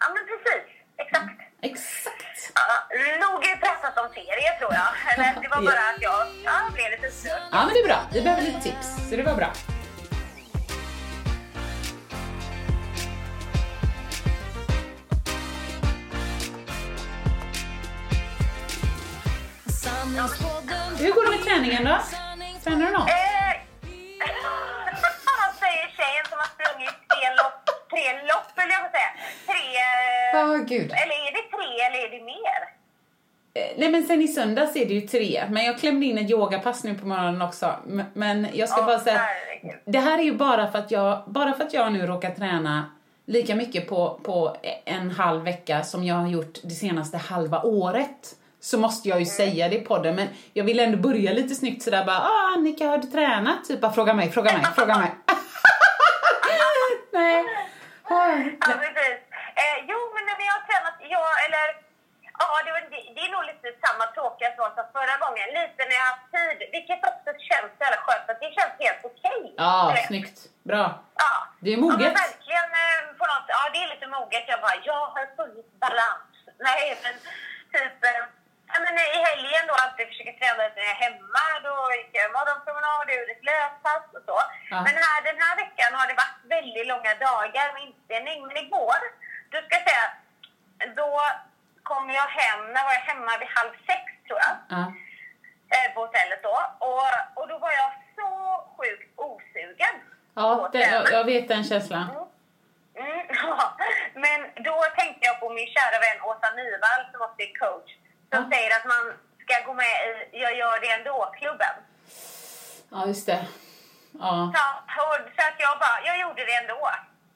[0.00, 0.68] Ja, men precis.
[0.96, 1.40] Exakt.
[1.62, 2.52] Exakt.
[2.54, 5.14] Ja, nog pratat om serier tror jag.
[5.14, 7.42] Eller det var bara att jag ja, blev lite störd.
[7.52, 8.00] Ja men det är bra.
[8.12, 9.10] Vi behöver lite tips.
[9.10, 9.52] Så det var bra.
[20.98, 22.17] Hur går det med träningen då?
[22.68, 23.08] Tränar du något?
[23.08, 23.10] Eh,
[25.62, 29.10] säger tjejen som har sprungit tre lopp, tre lopp vill jag säga.
[29.46, 29.64] Tre...
[30.32, 30.90] Ja, gud.
[31.02, 32.60] Eller är det tre eller är det mer?
[33.54, 36.30] Eh, Nej men sen i söndags är det ju tre, men jag klämde in ett
[36.30, 37.74] yogapass nu på morgonen också.
[38.14, 39.80] Men jag ska Åh, bara säga, herregud.
[39.84, 42.84] det här är ju bara för att jag, bara för att jag nu råkar träna
[43.26, 48.34] lika mycket på, på en halv vecka som jag har gjort det senaste halva året.
[48.70, 51.82] Så måste jag ju säga det i podden, men jag vill ändå börja lite snyggt
[51.82, 53.64] sådär bara, ah Annika har du tränat?
[53.68, 55.10] Typ bara fråga mig, fråga mig, fråga mig.
[57.18, 57.44] Nej.
[58.66, 59.18] Ja, precis.
[59.62, 61.66] Eh, jo, men när vi har tränat, ja, eller...
[62.42, 65.46] Ja, det, var, det, det är nog lite samma tråkiga svar som förra gången.
[65.60, 68.74] Lite när jag har haft tid, vilket också känns så jävla skönt, att det känns
[68.84, 69.40] helt okej.
[69.62, 70.08] Ja, Du vet.
[70.12, 70.38] snyggt.
[70.70, 70.84] Bra.
[71.22, 71.32] Ja.
[71.62, 72.06] Det är Ja, moget.
[72.08, 74.44] men verkligen eh, på något, ja det är lite moget.
[74.52, 76.30] Jag bara, jag har funnit balans.
[76.68, 77.14] Nej, men
[77.74, 78.22] typ, eh,
[78.72, 81.44] ja, men i helgen då alltid försöker träna lite när jag är hemma.
[81.66, 84.36] Då gick jag morgonpromenad, gjorde ett löppass och så.
[84.70, 84.76] Ja.
[84.86, 88.46] Men här, den här veckan har det varit väldigt långa dagar med inspelning.
[88.46, 88.98] Men igår,
[89.50, 90.06] då ska säga,
[91.00, 91.10] då
[91.82, 94.82] kom jag hem, när var jag hemma vid halv sex tror jag Ja.
[95.74, 96.56] eh, på hotellet då.
[96.78, 97.08] Och,
[97.42, 98.28] och då var jag så
[98.76, 99.94] sjukt osugen.
[100.34, 102.10] Ja, det, jag, jag vet den känslan.
[102.94, 103.76] Mm, ja.
[104.14, 107.90] Men då tänkte jag på min kära vän Åsa Nyvall som också är coach.
[108.32, 108.50] Som Ja.
[108.56, 109.04] säger att man
[109.42, 109.86] ska gå med
[110.32, 111.74] i Jag gör det ändå-klubben.
[112.90, 113.46] Ja, just det.
[114.28, 114.36] Ja.
[114.54, 114.62] Så,
[115.02, 116.80] och, så att jag bara, jag gjorde det ändå.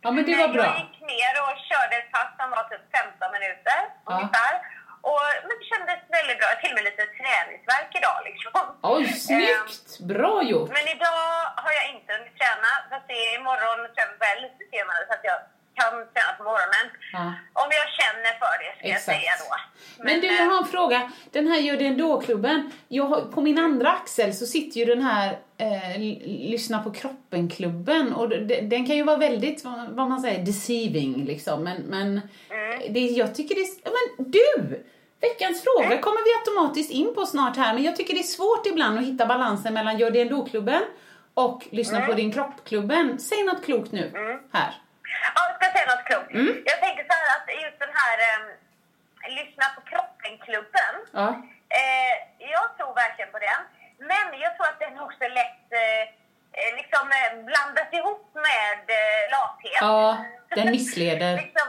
[0.05, 0.64] ja, men det var bra.
[0.70, 4.11] Jag gick ner och körde ett pass som var typ 15 minuter Ja.
[4.14, 4.55] ungefär.
[5.11, 6.48] Och, men det kändes väldigt bra.
[6.61, 8.52] Till och med lite träningsvärk idag liksom.
[8.94, 9.87] Oj, snyggt!
[10.12, 10.68] Bra gjort!
[10.76, 11.24] Men idag
[11.64, 12.70] har jag inte hunnit träna.
[12.90, 15.38] Fast det är imorgon tränar väl lite senare så att jag
[15.81, 16.87] kan träna på morgonen.
[17.16, 17.24] Ja.
[17.62, 19.05] Om jag känner för det ska jag Exakt.
[19.18, 19.48] säga då.
[20.07, 20.98] Men du, jag har en fråga.
[21.35, 22.71] Den här Gör det ändå-klubben.
[23.35, 25.99] På min andra axel så sitter ju den här eh,
[26.51, 28.12] Lyssna på kroppen-klubben.
[28.12, 31.65] Och d- den kan ju vara väldigt, vad man säger, deceiving liksom.
[31.65, 32.21] Men, men
[32.91, 33.69] det, jag tycker det är...
[33.85, 34.85] Men du!
[35.21, 37.75] Veckans fråga kommer vi automatiskt in på snart här.
[37.75, 40.83] Men jag tycker det är svårt ibland att hitta balansen mellan Gör det ändå-klubben
[41.35, 43.19] och Lyssna på din kropp-klubben.
[43.19, 44.11] Säg något klokt nu,
[44.53, 44.75] här.
[45.35, 46.35] Ja, jag ska säga något klokt.
[46.35, 46.62] Mm.
[46.65, 48.47] Jag tänker så här att just den här ehm,
[49.28, 50.94] Lyssna på kroppen-klubben.
[51.12, 51.28] Ja.
[51.80, 52.14] Eh,
[52.54, 53.61] jag tror verkligen på den.
[53.98, 56.02] Men jag tror att den också lätt eh,
[56.58, 59.80] eh, liksom eh, blandas ihop med eh, lathet.
[59.80, 60.24] Ja,
[60.56, 61.32] den missleder.
[61.44, 61.68] liksom,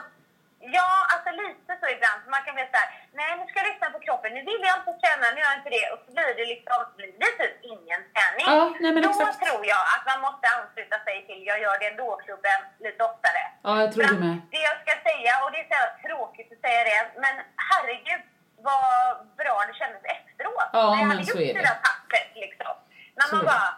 [0.77, 2.21] ja, alltså lite så ibland.
[2.33, 2.89] Man kan bli såhär,
[3.19, 5.59] nej nu ska jag lyssna på kroppen, nu vill jag inte träna, nu gör jag
[5.61, 5.85] inte det.
[5.93, 8.45] Och så blir det liksom, blir det typ ingen träning.
[8.53, 9.39] Ja, nej, men Då exakt.
[9.45, 13.41] tror jag att man måste ansluta sig till Jag gör det ändå-klubben lite oftare.
[13.67, 14.37] Ja, jag tror det med.
[14.55, 17.35] Det jag ska säga, och det är så jävla tråkigt att säga det, men
[17.69, 18.21] herregud
[18.69, 20.69] vad bra det kändes efteråt.
[20.83, 22.73] Ja, När jag men hade gjort är det där passet liksom.
[23.17, 23.69] När man är bara,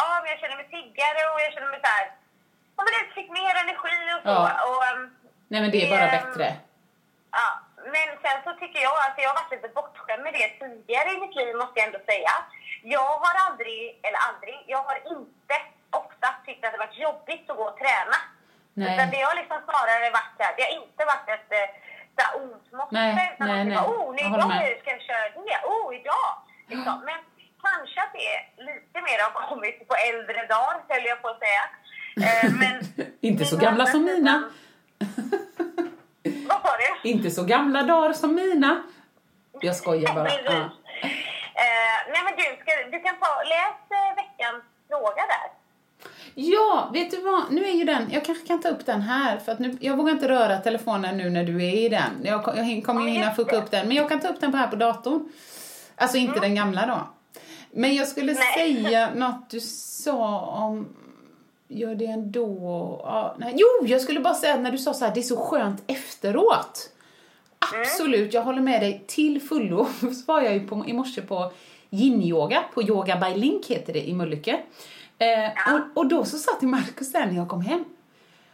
[0.00, 2.06] ja men jag känner mig piggare och jag känner mig så här,
[2.76, 4.36] ja men jag fick mer energi och så.
[4.48, 4.52] Ja.
[4.68, 5.02] Och, ehm,
[5.52, 6.46] Nej men det är bara Ehm, bättre.
[7.38, 7.48] Ja,
[7.94, 11.18] men sen så tycker jag att jag har varit lite bortskämd med det tidigare i
[11.24, 12.34] mitt liv måste jag ändå säga.
[12.94, 15.56] Jag har aldrig, eller aldrig, jag har inte
[16.02, 18.18] ofta tyckt att det varit jobbigt att gå och träna.
[18.80, 18.88] Nej.
[18.94, 22.72] Utan det har liksom snarare varit så här, det har inte varit ett eh, ont
[22.78, 22.94] måste.
[22.94, 23.76] Nej, nej, nej.
[23.76, 24.22] var, oh, nu
[24.80, 26.30] ska jag köra det, oh, idag.
[26.72, 26.96] Liksom.
[27.08, 27.18] Men
[27.66, 31.64] kanske att det lite mer har kommit på äldre dagar, höll jag på att säga.
[32.26, 32.74] Eh, men
[33.20, 34.50] Inte så gamla som mina.
[36.22, 36.68] Vad sa
[37.02, 37.10] du?
[37.10, 38.82] Inte så gamla dagar som mina.
[39.60, 40.28] Jag skojar bara.
[40.44, 40.70] Ja.
[41.64, 45.50] Eh, nej men du, ska, du kan ta, läs eh, veckans fråga där.
[46.34, 47.52] ja, vet du vad?
[47.52, 49.96] Nu är ju den, jag kanske kan ta upp den här för att nu, jag
[49.96, 52.10] vågar inte röra telefonen nu när du är i den.
[52.24, 53.62] Jag, jag kommer ju hinna fucka det.
[53.62, 55.32] upp den, men jag kan ta upp den på här på datorn.
[55.96, 57.08] Alltså inte den gamla då.
[57.70, 58.54] Men jag skulle Nej.
[58.54, 60.88] säga något du sa om
[61.68, 62.46] Gör det ändå...
[63.04, 63.54] Ja, nej.
[63.56, 66.90] Jo, jag skulle bara säga när du sa så här, det är så skönt efteråt.
[67.58, 69.86] Absolut, jag håller med dig till fullo.
[70.00, 71.52] Så var jag ju på, i morse på
[71.90, 74.60] yin-yoga, på Yoga by Link heter det i Mölnlycke.
[75.18, 77.84] Eh, och, och då så sa till Markus där när jag kom hem.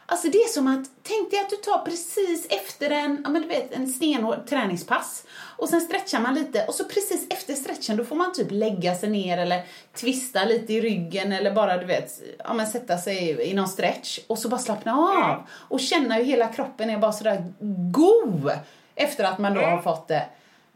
[0.06, 3.42] Alltså det är som att, tänk dig att du tar precis efter en, ja men
[3.42, 5.24] du vet, en stenhård träningspass.
[5.56, 8.94] Och sen stretchar man lite och så precis efter stretchen då får man typ lägga
[8.94, 9.62] sig ner eller
[9.94, 14.18] twista lite i ryggen eller bara du vet, ja men sätta sig i någon stretch
[14.26, 15.48] och så bara slappna av.
[15.50, 17.52] Och känna hur hela kroppen är bara sådär
[17.92, 18.50] god
[18.94, 20.26] efter att man då har fått det.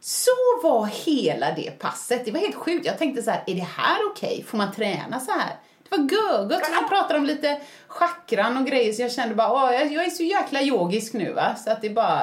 [0.01, 0.31] Så
[0.63, 2.25] var hela det passet.
[2.25, 2.85] Det var helt sjukt.
[2.85, 4.45] Jag tänkte så här, är det här okej?
[4.47, 5.55] Får man träna så här?
[5.89, 6.65] Det var görgött.
[6.65, 10.09] Så vi pratade om lite chakran och grejer så jag kände bara, åh, jag, är
[10.09, 11.55] så jäkla yogisk nu va.
[11.55, 12.21] Så att det är bara,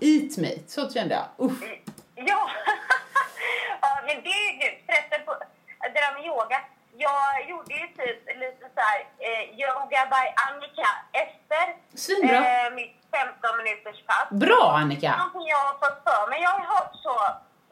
[0.00, 0.50] eat me.
[0.66, 1.46] Så kände jag.
[1.46, 1.58] Uff.
[2.14, 2.50] Ja,
[3.80, 5.32] ja men det är ju förresten på
[5.94, 6.60] det där med yoga.
[6.96, 12.36] Jag gjorde ju typ lite så här eh, yoga by Annika efter Svinbra.
[12.36, 14.28] eh, mitt 15 minuters pass.
[14.30, 15.16] Bra Annika!
[15.16, 16.42] Någonting jag har fått för mig.
[16.42, 17.16] Jag har hört så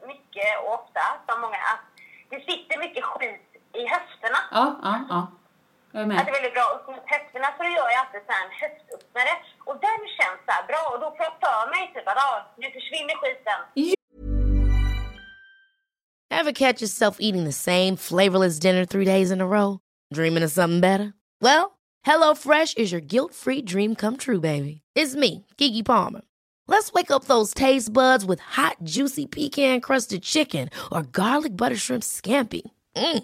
[0.07, 1.83] mycket och ofta som många att
[2.29, 4.39] det sitter mycket skit i höfterna.
[4.51, 5.21] Ja, ja, ja.
[5.91, 8.31] Jag är Att det är väldigt bra upp mot höfterna så gör jag alltid så
[8.35, 9.33] här en höftöppnare.
[9.67, 12.39] Och den känns så här bra och då får jag för mig typ att ah,
[12.61, 13.59] nu försvinner skiten.
[16.39, 19.79] Ever catch yourself eating the same flavorless dinner three days in a row?
[20.13, 21.13] Dreaming of something better?
[21.41, 24.81] Well, HelloFresh is your guilt-free dream come true, baby.
[24.95, 26.21] It's me, Kiki Palmer.
[26.67, 32.03] Let's wake up those taste buds with hot, juicy pecan-crusted chicken or garlic butter shrimp
[32.03, 32.61] scampi.
[32.95, 33.23] Mm.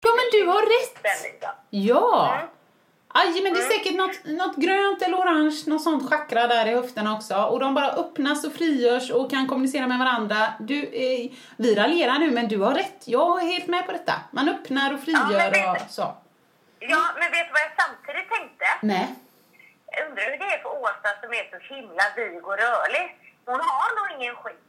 [0.00, 1.44] Ja, men du har rätt.
[1.70, 2.34] Ja.
[2.34, 2.48] Mm.
[3.08, 6.74] Aj, men det är säkert något, något grönt eller orange, något sånt chakra där i
[6.74, 7.34] höfterna också.
[7.36, 10.36] Och de bara öppnas och frigörs och kan kommunicera med varandra.
[10.60, 13.02] Du, eh, vi raljerar nu, men du har rätt.
[13.04, 14.14] Jag är helt med på detta.
[14.30, 16.16] Man öppnar och frigör Ja, vet och så.
[16.78, 18.66] Ja, men vet du vad jag samtidigt tänkte?
[18.82, 19.14] Nej.
[19.92, 23.06] Jag undrar hur det är för Åsa som är så himla vig och rörlig.
[23.44, 24.67] Hon har nog ingen skit.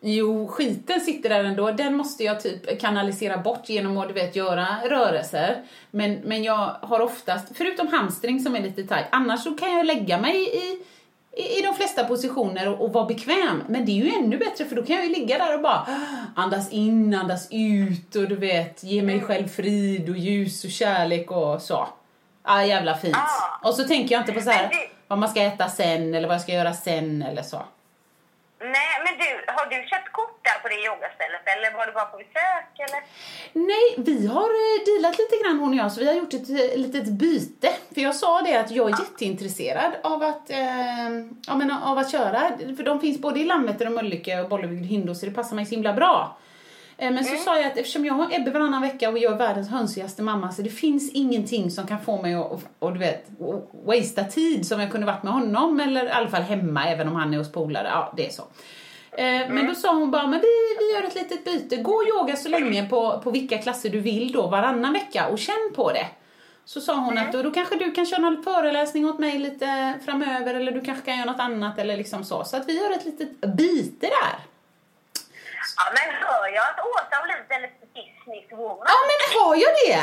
[0.00, 1.70] Jo, skiten sitter där ändå.
[1.70, 5.62] Den måste jag typ kanalisera bort genom att du vet, göra rörelser.
[5.90, 9.86] Men, men jag har oftast, förutom hamstring som är lite tajt, annars så kan jag
[9.86, 10.82] lägga mig i,
[11.42, 13.62] i, i de flesta positioner och, och vara bekväm.
[13.68, 15.86] Men det är ju ännu bättre för då kan jag ju ligga där och bara
[16.36, 21.30] andas in, andas ut och du vet, ge mig själv frid och ljus och kärlek
[21.30, 21.88] och så.
[22.42, 23.16] Ah, jävla fint.
[23.16, 23.68] Ah.
[23.68, 24.70] Och så tänker jag inte på så här
[25.08, 27.62] vad man ska äta sen eller vad jag ska göra sen eller så.
[28.60, 32.04] Nej, men du, har du köpt kort där på det yogastället eller var du bara
[32.04, 33.00] på besök eller?
[33.52, 36.50] Nej, vi har eh, dealat lite grann hon och jag, så vi har gjort ett
[36.50, 37.68] eh, litet byte.
[37.94, 41.08] För jag sa det att jag är jätteintresserad av att, eh,
[41.46, 42.40] ja, men, av att köra.
[42.76, 45.56] För de finns både i Landvetter och Mölnlycke och Bollebygd och Hindå, så det passar
[45.56, 46.36] mig så himla bra.
[46.98, 49.36] Eh, Men så sa jag att eftersom jag har Ebbe varannan vecka och jag är
[49.36, 52.98] världens hönsigaste mamma så det finns ingenting som kan få mig att, och, och du
[52.98, 53.26] vet,
[53.86, 57.14] wastea tid som jag kunde varit med honom eller i alla fall hemma även om
[57.14, 57.88] han är hos polare.
[57.88, 58.42] Ja, det är så.
[59.12, 60.46] Eh, Men då sa hon bara, men vi,
[60.78, 61.76] vi gör ett litet byte.
[61.76, 65.38] Gå och yoga så länge på, på vilka klasser du vill då varannan vecka och
[65.38, 66.06] känn på det.
[66.64, 69.94] Så sa hon att då, då kanske du kan köra någon föreläsning åt mig lite
[70.04, 72.44] framöver eller du kanske kan göra något annat eller liksom så.
[72.44, 74.38] Så att vi gör ett litet byte där.
[75.78, 78.86] Ja, men hör jag att Åsa har blivit en liten businesswoman?
[78.92, 80.00] Ja men har jag det?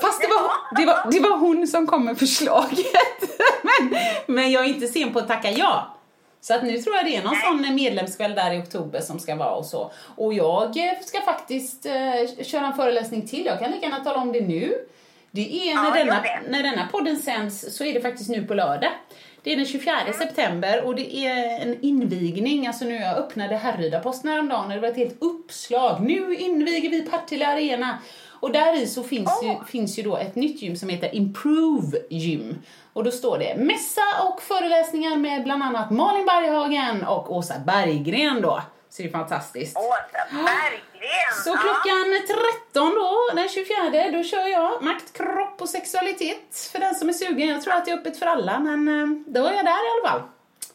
[0.00, 2.86] Fast det var, det var, det var hon som kom med förslaget.
[3.62, 5.96] Men, men jag är inte sen på att tacka ja.
[6.40, 9.34] Så att nu tror jag det är någon sån medlemskväll där i oktober som ska
[9.34, 9.92] vara och så.
[10.16, 13.46] Och jag eh, ska faktiskt eh, köra en föreläsning till.
[13.46, 14.86] Jag kan lika gärna tala om det nu.
[15.30, 18.54] Det är när, Ja, denna, när denna podden sänds så är det faktiskt nu på
[18.54, 18.90] lördag.
[19.44, 22.66] Det är den 24 september och det är en invigning.
[22.66, 26.00] Alltså nu jag öppnade Härryda-posten häromdagen och det var ett helt uppslag.
[26.00, 27.98] Nu inviger vi Partille Arena.
[28.40, 31.98] Och där i så finns, ju, finns ju då ett nytt gym som heter Improve
[32.10, 32.62] Gym.
[32.92, 38.42] Och då står det mässa och föreläsningar med bland annat Malin Berghagen och Åsa Berggren
[38.42, 38.62] då.
[38.94, 39.76] Så det är fantastiskt.
[39.76, 41.32] Åsa Berggren!
[41.44, 42.04] Så klockan
[42.72, 47.12] 13 då, den 24, då kör jag makt, kropp och sexualitet för den som är
[47.12, 47.48] sugen.
[47.48, 49.90] Jag tror att det är öppet för alla, men eh, då är jag där i
[49.92, 50.22] alla fall.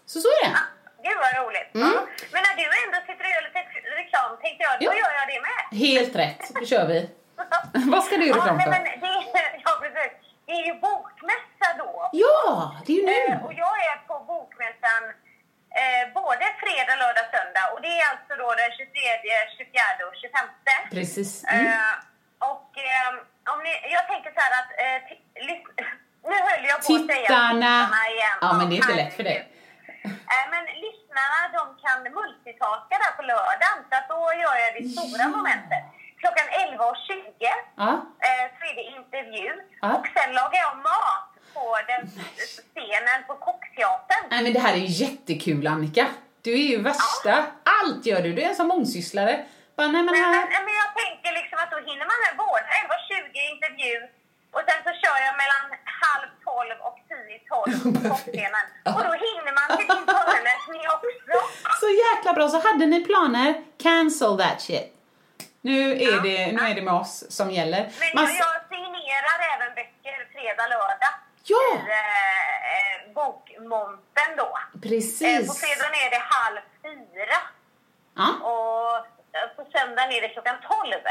[0.05, 0.58] Så så är det.
[1.05, 1.71] Gud vad roligt.
[1.75, 1.91] Mm.
[1.95, 2.01] Ja.
[2.34, 3.62] Men när du ändå sitter och gör lite
[4.01, 4.93] reklam tänkte jag, då Ja.
[5.01, 5.60] gör jag det med.
[5.88, 6.99] Helt rätt, då kör vi.
[7.93, 8.69] Vad ska du göra ja, reklam för?
[8.75, 10.12] men det, är- ja, precis.
[10.47, 11.91] det är ju bokmässa då.
[12.23, 12.45] Ja,
[12.86, 13.36] det är ju Eh, nu.
[13.47, 15.03] och jag är på bokmässan
[15.82, 17.65] eh, både fredag, lördag, söndag.
[17.73, 18.88] Och det är alltså då den 23,
[19.58, 20.47] 24 och 25.
[20.91, 21.43] Precis.
[21.43, 21.65] Mm.
[21.67, 21.93] Eh,
[22.52, 23.10] och eh,
[23.54, 24.71] om ni, jag tänker så här att...
[24.86, 24.99] Eh,
[26.30, 27.73] nu höll jag på att säga Tittarna.
[28.15, 28.38] igen.
[28.41, 29.39] Ja, men det är inte lätt för dig.
[30.34, 34.84] Eh, men lyssnarna de kan multitaska där på lördagen så att då gör jag det
[34.95, 35.84] stora momentet.
[36.21, 37.91] Klockan 11.20 Ja.
[38.28, 39.49] eh, så är det intervju
[39.82, 39.88] Ja.
[39.95, 42.02] och sen lagar jag mat på den
[42.75, 44.23] scenen på Kockteatern.
[44.32, 46.06] Nej men det här är jättekul Annika.
[46.41, 47.34] Du är ju värsta.
[47.80, 48.34] Allt gör du.
[48.34, 49.45] Du är en sån mångsysslare.
[49.78, 50.32] Bara, nej Men, här.
[50.32, 52.67] men, men jag tänker liksom att då hinner man med båda.
[52.82, 53.95] 11.20 intervju
[54.56, 55.63] och sen så kör jag mellan
[56.06, 58.65] halv tolv och tio i tolv på Kockscenen.
[58.95, 61.36] Och då hinner man till sin föreläsning också.
[61.82, 62.45] Så jäkla bra.
[62.54, 64.95] Så hade ni planer, cancel that shit.
[65.62, 67.82] Nu är, det, nu är det med oss som gäller.
[67.99, 71.13] Men Man, jag, signerar även böcker fredag, lördag.
[71.43, 71.63] Ja.
[71.74, 74.43] I eh, eh, bokmonten då.
[74.43, 75.59] Eh, på precis.
[75.61, 77.39] fredagen är det halv fyra.
[78.15, 78.28] Ja.
[78.51, 78.95] Och
[79.36, 81.03] eh, på söndagen är det klockan tolv.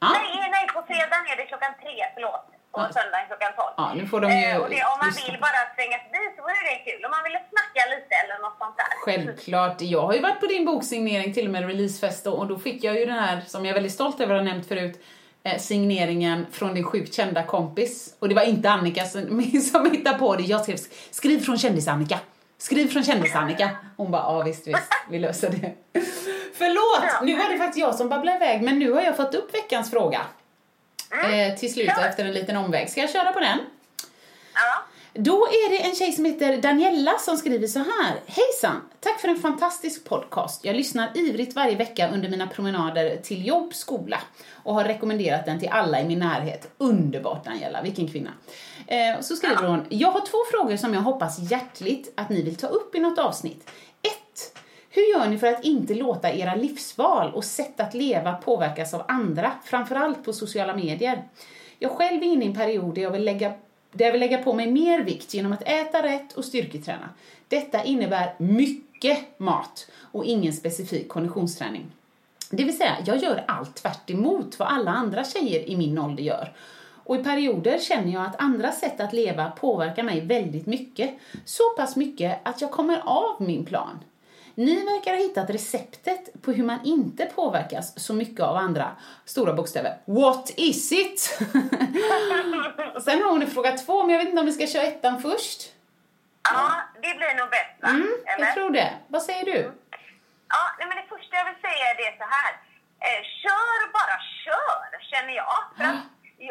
[0.00, 0.08] Ja.
[0.12, 2.46] Nej, nej, på fredagen är det klockan tre, förlåt.
[2.72, 3.68] På söndagen klockan 12.
[3.76, 6.42] Ja, nu får de ju Eh, och det, om man vill bara svänga förbi så
[6.46, 7.00] vore det kul.
[7.06, 8.90] Om man ville snacka lite eller något sånt där.
[9.04, 9.76] Självklart.
[9.80, 12.94] Jag har ju varit på din boksignering, till och med releasefest, och då fick jag
[12.98, 15.04] ju den här, som jag är väldigt stolt över att ha nämnt förut,
[15.44, 18.16] eh, signeringen från din sjukt kända kompis.
[18.18, 19.42] Och det var inte Annika som,
[19.72, 20.42] som hittade på det.
[20.42, 20.76] Jag skrev
[21.10, 22.18] skriv från kändis-Annika.
[22.58, 23.70] Skriv från kändis-Annika.
[23.96, 26.00] Hon bara, ja visst, visst, vi löser det.
[26.54, 27.22] Förlåt!
[27.22, 29.90] Nu var det faktiskt jag som babblade iväg, men nu har jag fått upp veckans
[29.90, 30.20] fråga.
[31.10, 32.90] Eh, till slut efter en liten omväg.
[32.90, 33.58] Ska jag köra på den?
[34.54, 34.84] Ja.
[35.20, 38.20] Då är det en tjej som heter Daniella som skriver så här.
[38.26, 38.82] Hejsan!
[39.00, 40.64] Tack för en fantastisk podcast.
[40.64, 44.20] Jag lyssnar ivrigt varje vecka under mina promenader till jobb, skola
[44.52, 46.70] och har rekommenderat den till alla i min närhet.
[46.78, 48.30] Underbart Daniela, vilken kvinna.
[48.86, 52.56] Eh, så skriver hon, jag har två frågor som jag hoppas hjärtligt att ni vill
[52.56, 53.70] ta upp i något avsnitt.
[54.98, 59.02] Hur gör ni för att inte låta era livsval och sätt att leva påverkas av
[59.08, 61.24] andra, framförallt på sociala medier?
[61.78, 63.52] Jag själv är inne i en period där jag vill lägga
[63.92, 67.08] där jag vill lägga på mig mer vikt genom att äta rätt och styrketräna.
[67.48, 71.86] Detta innebär mycket mat och ingen specifik konditionsträning.
[72.50, 76.22] Det vill säga, jag gör allt tvärt emot vad alla andra tjejer i min ålder
[76.22, 76.52] gör.
[77.04, 81.10] Och i perioder känner jag att andra sätt att leva påverkar mig väldigt mycket.
[81.44, 83.98] Så pass mycket att jag kommer av min plan.
[84.58, 88.96] Ni verkar ha hittat receptet på hur man inte påverkas så mycket av andra.
[89.24, 89.92] Stora bokstäver.
[90.04, 91.20] What is it?
[93.04, 95.60] Sen har hon fråga två, men jag vet inte om vi ska köra ettan först.
[96.52, 97.88] Ja, det blir nog bäst va?
[97.88, 98.46] Mm, Eller?
[98.46, 98.90] jag tror det.
[99.08, 99.60] Vad säger du?
[100.54, 102.52] Ja, nej, men det första jag vill säga är det så här.
[103.06, 105.58] Eh, kör bara kör, känner jag.
[105.76, 106.02] För att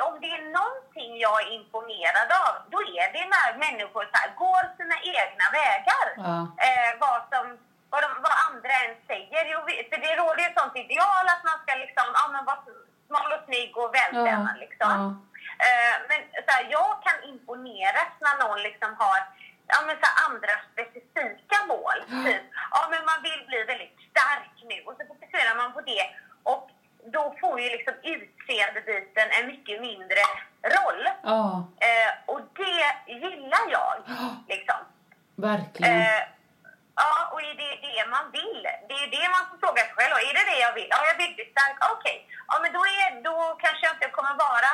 [0.07, 4.29] om det är någonting jag är imponerad av, då är det när människor så här,
[4.43, 6.05] går sina egna vägar.
[6.27, 6.37] Ja.
[6.65, 7.45] Eh, vad, som,
[7.91, 9.41] vad, de, vad andra än säger.
[9.53, 9.59] Jo,
[9.89, 12.59] för det råder ju ett sånt ideal att man ska liksom, ja men vara
[13.07, 14.91] smal och snygg och vältränad Ja, liksom.
[14.91, 15.03] ja.
[15.65, 19.19] Eh, men så här, jag kan imponeras när någon liksom har
[19.67, 21.99] ja, men så andra specifika mål.
[22.25, 26.03] Typ, ja men man vill bli väldigt stark nu och så fokuserar man på det
[26.43, 26.69] och
[27.13, 30.21] då får ju liksom utseendebiten en mycket mindre
[30.75, 31.07] roll.
[31.23, 33.93] Ja, Eh, och det gillar jag.
[34.47, 34.75] Liksom.
[35.35, 36.01] verkligen.
[36.01, 36.21] Eh,
[37.01, 38.63] ja, och är det det man vill?
[38.89, 40.13] Det är det man får fråga sig själv.
[40.29, 40.89] Är det det jag vill?
[40.95, 41.77] Ja, jag vill bli stark.
[41.95, 42.17] Okej.
[42.49, 44.71] Ja, men då, är, då kanske jag inte kommer vara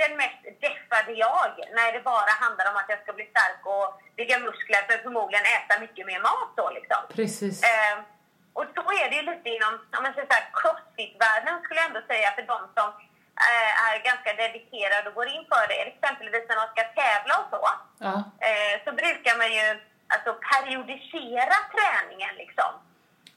[0.00, 3.86] den mest deffade jag när det bara handlar om att jag ska bli stark och
[4.16, 7.00] bygga muskler för förmodligen äta mycket mer mat då liksom.
[7.16, 7.56] Precis.
[7.70, 7.96] Eh,
[8.58, 11.88] och så är det ju lite inom om man säger så här, crossfit-världen skulle jag
[11.90, 12.88] ändå säga för de som
[13.46, 15.80] eh, är ganska dedikerade och går in för det.
[15.92, 17.62] Exempelvis när man ska tävla och så.
[18.06, 18.14] Ja.
[18.48, 19.66] Eh, så brukar man ju
[20.14, 22.70] alltså, periodisera träningen liksom.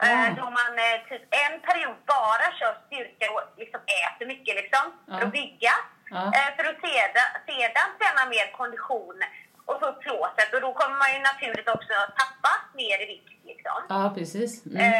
[0.03, 4.85] Eh, då man eh, typ en period bara kör styrka och liksom äter mycket liksom,
[5.05, 5.25] för Ja.
[5.25, 5.75] att bygga.
[6.37, 9.19] Eh, för att sedan, sedan träna mer kondition
[9.65, 10.53] och få upp flåset.
[10.53, 13.45] Och då kommer man ju naturligt också tappa mer i vikt.
[13.51, 13.77] Liksom.
[13.89, 14.65] Ja, precis.
[14.65, 14.91] Mm.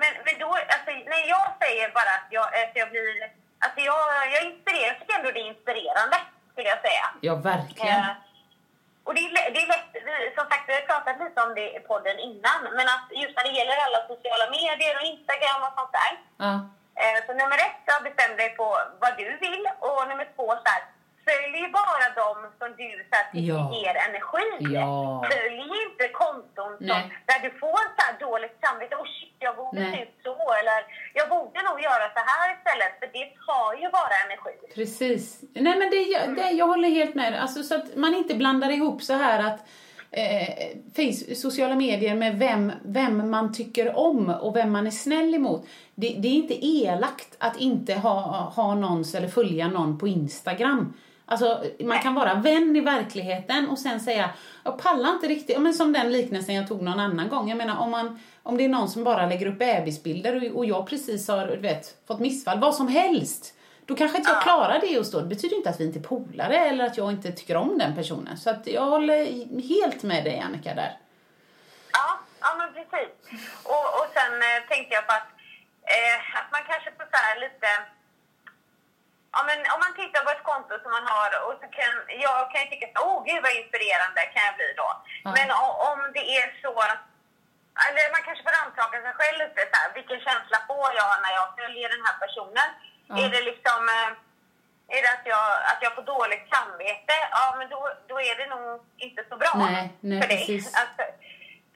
[0.00, 3.30] Men, men då, alltså, när jag säger bara att jag, att jag blir...
[3.64, 3.98] Alltså jag,
[4.34, 6.16] jag inspirerar, jag tycker ändå det är inspirerande,
[6.52, 7.04] skulle jag säga.
[7.20, 8.04] Ja, verkligen.
[9.08, 9.90] Och det är, det är lätt,
[10.38, 13.44] som sagt, vi har pratat lite om det i podden innan, men att just när
[13.48, 16.12] det gäller alla sociala medier och Instagram och sånt där.
[16.44, 16.54] Ja.
[17.00, 18.68] Eh, så nummer ett, bestäm dig på
[19.02, 20.82] vad du vill och nummer två, så här,
[21.28, 23.60] följ bara dem som du så här, Ja.
[23.78, 24.46] ger energi.
[24.78, 24.88] Ja.
[25.30, 27.00] Följ inte konton som,
[27.30, 28.94] där du får så här dåligt samvete.
[29.00, 29.92] Oh shit, jag borde Nej.
[29.92, 30.36] se ut så.
[30.60, 30.78] Eller
[31.18, 32.92] jag borde nog göra så här istället.
[33.00, 34.54] För det tar ju bara energi.
[34.78, 35.24] Precis.
[35.66, 36.02] Nej men det,
[36.42, 37.42] det, jag håller helt med.
[37.42, 39.60] Alltså, så att man inte blandar ihop så här att
[40.10, 40.48] eh,
[40.96, 45.66] face, sociala medier med vem, vem man tycker om och vem man är snäll emot.
[45.94, 48.20] Det, det är inte elakt att inte ha,
[48.56, 50.94] ha någons eller följa någon på Instagram.
[51.30, 54.30] Alltså, man kan vara vän i verkligheten och sen säga,
[54.64, 57.48] jag pallar inte riktigt, men som den liknelsen jag tog någon annan gång.
[57.48, 60.66] Jag menar om, man, om det är någon som bara lägger upp bebisbilder och, och
[60.66, 63.54] jag precis har vet, fått missfall, vad som helst.
[63.86, 65.20] Då kanske inte jag klarar det just då.
[65.20, 67.94] Det betyder inte att vi inte är polare eller att jag inte tycker om den
[67.94, 68.36] personen.
[68.36, 69.24] Så att jag håller
[69.68, 70.96] helt med dig Annika där.
[71.92, 73.10] Ja, ja men precis.
[73.62, 75.28] Och, och sen eh, tänkte jag på att,
[75.94, 77.97] eh, att man kanske får så här lite...
[79.34, 81.92] Ja, men om man tittar på ett konto som man har och så kan
[82.26, 84.88] jag kan tycka att åh gud vad inspirerande kan jag bli då.
[85.24, 85.30] Ja.
[85.38, 85.48] Men
[85.90, 87.04] om det är så att
[87.86, 91.32] eller man kanske får rannsaka sig själv lite så här, vilken känsla får jag när
[91.40, 92.68] jag följer den här personen?
[93.08, 93.14] Ja.
[93.22, 94.10] Är det liksom eh,
[94.96, 97.14] är det att jag, att jag får dåligt samvete?
[97.30, 100.74] Ja, men då, då är det nog inte så bra Nej, nej, för dig precis.
[100.82, 100.96] att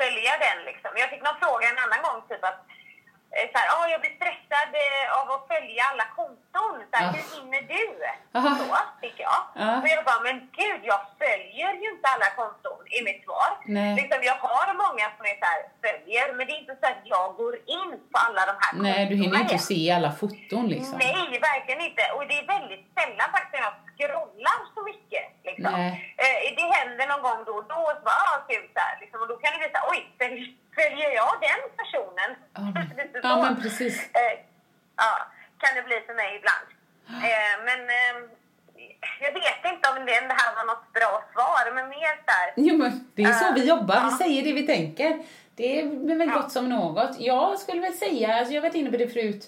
[0.00, 0.58] följa den.
[0.64, 0.90] Liksom.
[0.96, 2.60] Jag fick någon fråga en annan gång, typ att
[3.52, 6.74] så här, "Ah, jag blir stressad eh, av att följa alla konton.
[6.90, 7.10] Så här, Ja.
[7.16, 7.84] Hur hinner du?
[8.38, 8.50] Aha.
[8.58, 8.64] Så
[9.02, 9.40] fick jag.
[9.62, 9.70] Ja.
[9.82, 13.50] Och jag bara, men gud, jag följer ju inte alla konton i mitt svar.
[13.78, 13.94] Nej.
[14.00, 17.02] Liksom, jag har många som jag så här, följer, men det är inte så att
[17.14, 20.96] jag går in på alla de här Nej, du hinner inte se alla foton liksom.
[21.06, 22.02] Nej, verkligen inte.
[22.16, 25.24] Och det är väldigt sällan faktiskt jag scrollar så mycket.
[25.48, 25.74] Liksom.
[26.24, 27.80] Eh, det händer någon gång då och då.
[27.90, 29.18] Och så bara, ah, kul, så här, liksom.
[29.22, 32.30] Och då kan det bli så här, oj, följ- följer jag den personen?
[32.54, 33.96] Ja, men- ja, men precis.
[34.20, 34.34] Eh,
[34.96, 35.12] ja,
[35.58, 36.66] kan det bli för mig ibland.
[37.28, 38.14] Eh, men eh,
[39.20, 42.52] jag vet inte om det, det här var något bra svar, men mer så här...
[42.56, 43.94] Jo, men det är så vi Eh, jobbar.
[43.94, 44.18] Vi ja.
[44.18, 45.22] säger det vi tänker.
[45.54, 47.20] Det är väl gott som något.
[47.20, 49.44] Jag skulle väl säga, alltså jag har varit inne på det förut,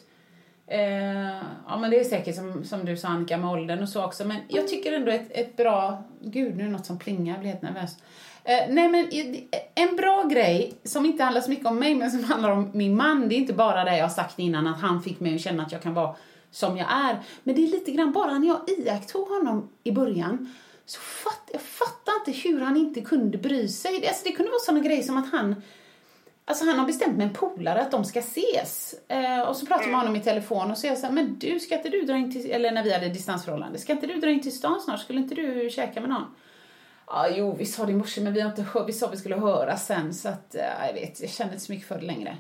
[1.67, 4.25] ja men det är säkert som, som du sa Annika med åldern och så också,
[4.25, 7.41] men jag tycker ändå ett, ett bra, gud nu är det något som plingar, jag
[7.41, 7.97] blir helt nervös.
[8.45, 9.09] Eh, nej men
[9.75, 12.97] en bra grej som inte handlar så mycket om mig men som handlar om min
[12.97, 15.41] man, det är inte bara det jag har sagt innan att han fick mig att
[15.41, 16.17] känna att jag kan vara
[16.51, 17.19] som jag är.
[17.43, 20.55] Men det är lite grann bara när jag iakttog honom i början
[20.87, 24.01] så fatt, jag fattar inte hur han inte kunde bry sig.
[24.01, 25.63] Det, alltså, det kunde vara såna grejer som att han
[26.47, 28.95] Alltså han har bestämt med en polare att de ska ses.
[29.09, 31.13] Eh, och så pratar jag med honom i telefon och så säger jag så här,
[31.13, 34.07] men du, ska inte du dra in till, eller när vi hade distansförhållande, ska inte
[34.07, 35.01] du dra in till stan snart?
[35.01, 36.25] Skulle inte du käka med någon?
[37.07, 39.17] Ja, jo, vi sa det i morse, men vi har inte hört, vi sa vi
[39.17, 42.07] skulle höra sen, så att, eh, jag vet, jag känner inte så mycket för det
[42.07, 42.37] längre.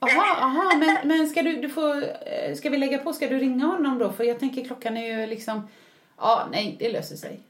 [0.00, 3.38] Jaha, aha, men, men ska du, du får, eh, ska vi lägga på, ska du
[3.38, 4.12] ringa honom då?
[4.12, 5.68] För jag tänker klockan är ju liksom,
[6.18, 7.40] ja, nej, det löser sig.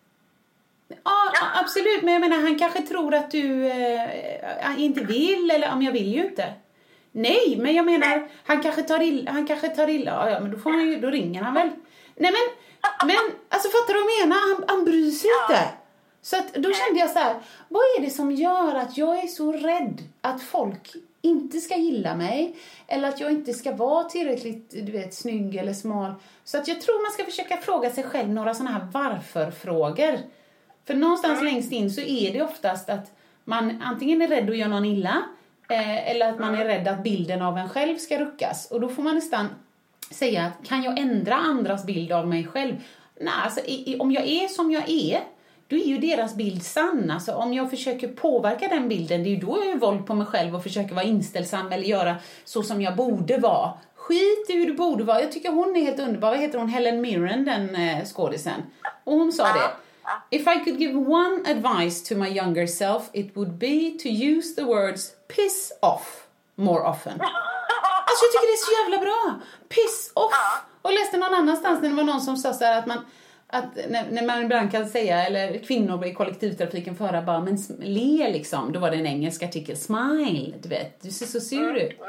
[1.04, 5.82] Ja, absolut, men jag menar han kanske tror att du eh, inte vill, eller om
[5.82, 6.54] jag vill ju inte.
[7.12, 10.50] Nej, men jag menar, han kanske tar illa, han kanske tar illa, ja, ja men
[10.50, 11.68] då får han ju, då ringer han väl.
[12.14, 12.42] Nej men,
[13.06, 13.16] men
[13.48, 14.54] alltså fattar du vad jag menar?
[14.54, 15.68] Han, han bryr sig inte.
[16.26, 17.36] Så att då kände jag så här,
[17.68, 22.14] vad är det som gör att jag är så rädd att folk inte ska gilla
[22.14, 22.56] mig
[22.86, 26.14] eller att jag inte ska vara tillräckligt, du vet, snygg eller smal.
[26.44, 30.18] Så att jag tror man ska försöka fråga sig själv några sådana här varför-frågor.
[30.84, 34.68] För någonstans längst in så är det oftast att man antingen är rädd att göra
[34.68, 35.22] någon illa
[35.68, 38.70] eh, eller att man är rädd att bilden av en själv ska ruckas.
[38.70, 39.46] Och då får man nästan
[40.10, 42.74] säga att kan jag ändra andras bild av mig själv?
[43.20, 45.35] Nej, alltså i, i, om jag är som jag är,
[45.68, 47.10] då är ju deras bild sann.
[47.10, 50.14] Alltså om jag försöker påverka den bilden, det är ju då jag gör våld på
[50.14, 53.72] mig själv och försöker vara inställsam eller göra så som jag borde vara.
[53.94, 55.20] Skit i hur du borde vara.
[55.20, 56.30] Jag tycker hon är helt underbar.
[56.30, 56.68] Vad heter hon?
[56.68, 58.62] Helen Mirren, den eh, skådisen.
[59.04, 59.70] Och hon sa det.
[60.30, 64.54] If I could give one advice to my younger self it would be to use
[64.54, 67.20] the words piss off more often.
[68.08, 69.40] Alltså jag tycker det är så jävla bra.
[69.68, 70.32] Piss off.
[70.82, 72.98] Och läste någon annanstans när det var någon som sa så här att man
[73.48, 78.30] att när, när man ibland kan säga, eller kvinnor i kollektivtrafiken föra bara, men le
[78.30, 78.72] liksom.
[78.72, 79.76] Då var det en engelsk artikel.
[79.76, 81.02] Smile, du vet.
[81.02, 82.00] Du ser så sur ut.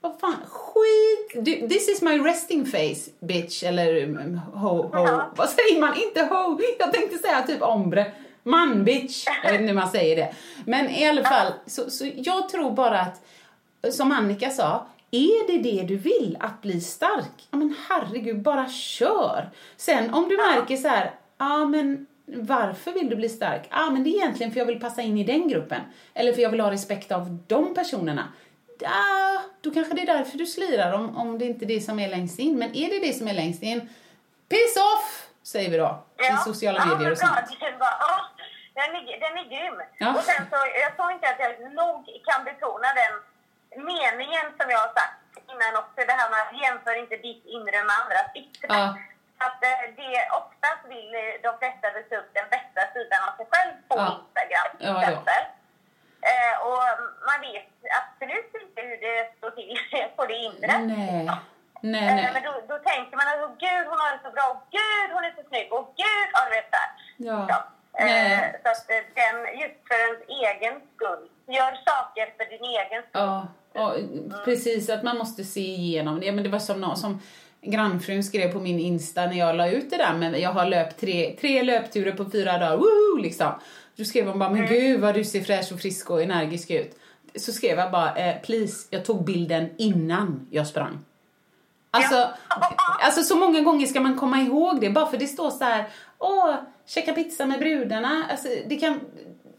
[0.00, 1.44] Vad fan, skit!
[1.44, 3.62] Du, this is my resting face, bitch.
[3.62, 5.20] Eller um, ho, ho.
[5.36, 5.94] Vad säger man?
[5.96, 6.60] Inte ho.
[6.78, 8.12] Jag tänkte säga typ ombre.
[8.42, 9.26] Man, bitch.
[9.44, 10.34] Jag vet inte hur man säger det.
[10.66, 13.22] Men i alla fall, så, så jag tror bara att,
[13.94, 17.48] som Annika sa, är det det du vill, att bli stark?
[17.50, 19.50] Ja men herregud, bara kör!
[19.76, 23.68] Sen om du märker så här, ja men varför vill du bli stark?
[23.70, 25.80] Ja men det är egentligen för jag vill passa in i den gruppen.
[26.14, 28.28] Eller för jag vill ha respekt av de personerna.
[28.80, 31.98] Ja, då kanske det är därför du slirar om, om det inte är det som
[31.98, 32.58] är längst in.
[32.58, 33.80] Men är det det som är längst in,
[34.48, 35.28] piss off!
[35.42, 36.04] Säger vi då.
[36.18, 37.32] I sociala ja, medier och sånt.
[38.74, 39.78] Den, är, den är grym.
[39.98, 40.14] Ja.
[40.14, 41.98] Och sen så, jag tror inte att jag nog
[42.28, 43.31] kan betona den
[43.76, 45.18] meningen som jag har sagt
[45.52, 45.98] innan också.
[46.08, 48.66] Det här med att jämför inte ditt inre med andras yttre.
[48.68, 48.86] Ja.
[49.46, 53.46] Att eh, det oftast vill eh, de flesta visa upp den bästa sidan av sig
[53.52, 54.06] själv på Ja.
[54.18, 55.42] Instagram till Ja, exempel.
[56.30, 56.82] Eh, och
[57.28, 57.68] man vet
[58.00, 59.78] absolut inte hur det står till
[60.16, 60.72] på det inre.
[60.78, 61.30] Nej.
[61.92, 62.30] Nej, Eh, nej.
[62.34, 65.08] Men då, då tänker man att "Åh, gud hon har det så bra, och gud
[65.14, 66.88] hon är så snygg, och gud, ja du vet där.
[67.16, 67.64] Ja.
[67.98, 68.60] Eh, Nej.
[68.62, 73.10] så att eh, den, just för ens egen skull, gör saker för din egen skull.
[73.12, 73.96] Ja, ja,
[74.44, 74.88] precis.
[74.88, 76.32] Att man måste se igenom det.
[76.32, 77.20] Men det var som någon som
[77.62, 81.00] grannfrun skrev på min Insta när jag la ut det där med jag har löpt
[81.00, 83.52] tre, tre löpturer på fyra dagar, woho, liksom.
[83.96, 86.98] Då skrev hon bara, men gud vad du ser fräsch och frisk och energisk ut.
[87.36, 90.98] Så skrev jag bara, eh, please, jag tog bilden innan jag sprang.
[91.90, 92.28] Alltså,
[93.00, 95.88] alltså så många gånger ska man komma ihåg det, bara för det står så här,
[96.18, 96.54] åh,
[96.86, 98.26] käka pizza med brudarna.
[98.30, 99.00] Alltså, det kan,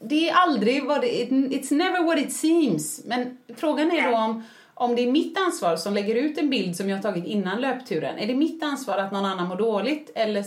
[0.04, 3.02] det är aldrig vad det, it, it's never what it seems.
[3.06, 4.44] Men frågan är då om,
[4.74, 7.62] om det är mitt ansvar som lägger ut en bild som jag har tagit innan
[7.62, 8.18] löpturen.
[8.20, 10.12] Är det mitt ansvar att någon annan mår dåligt?
[10.16, 10.44] Eller,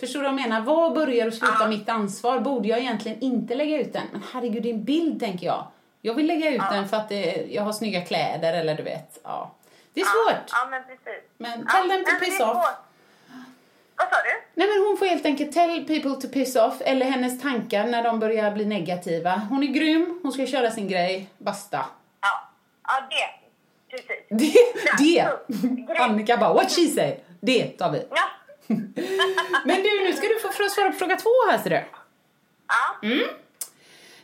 [0.00, 0.60] förstår du vad jag menar?
[0.60, 2.40] Var börjar och slutar mitt ansvar?
[2.40, 4.06] Borde jag egentligen inte lägga ut den?
[4.12, 5.66] Men herregud, det är en bild tänker jag.
[6.00, 9.20] Jag vill lägga ut den för att det, jag har snygga kläder eller du vet,
[9.22, 9.54] ja.
[9.94, 10.50] Det är svårt.
[10.52, 11.24] Ja, men precis.
[11.38, 12.56] Men Ja, tell them to piss off.
[13.96, 14.34] Vad sa du?
[14.54, 14.68] Nej
[15.10, 19.42] helt enkelt tell people to piss off, eller hennes tankar när de börjar bli negativa.
[19.50, 21.84] Hon är grym, hon ska köra sin grej, basta.
[22.20, 22.50] Ja,
[22.86, 23.40] ja det.
[23.96, 24.26] Precis.
[24.28, 25.28] Det, det.
[25.86, 25.98] Grej.
[25.98, 27.16] Annika bara, what she said.
[27.40, 28.06] Det tar vi.
[28.10, 28.30] Ja.
[29.64, 31.84] Men du, nu ska du få svara på fråga två här ser du.
[32.68, 33.08] ja.
[33.08, 33.28] Mm.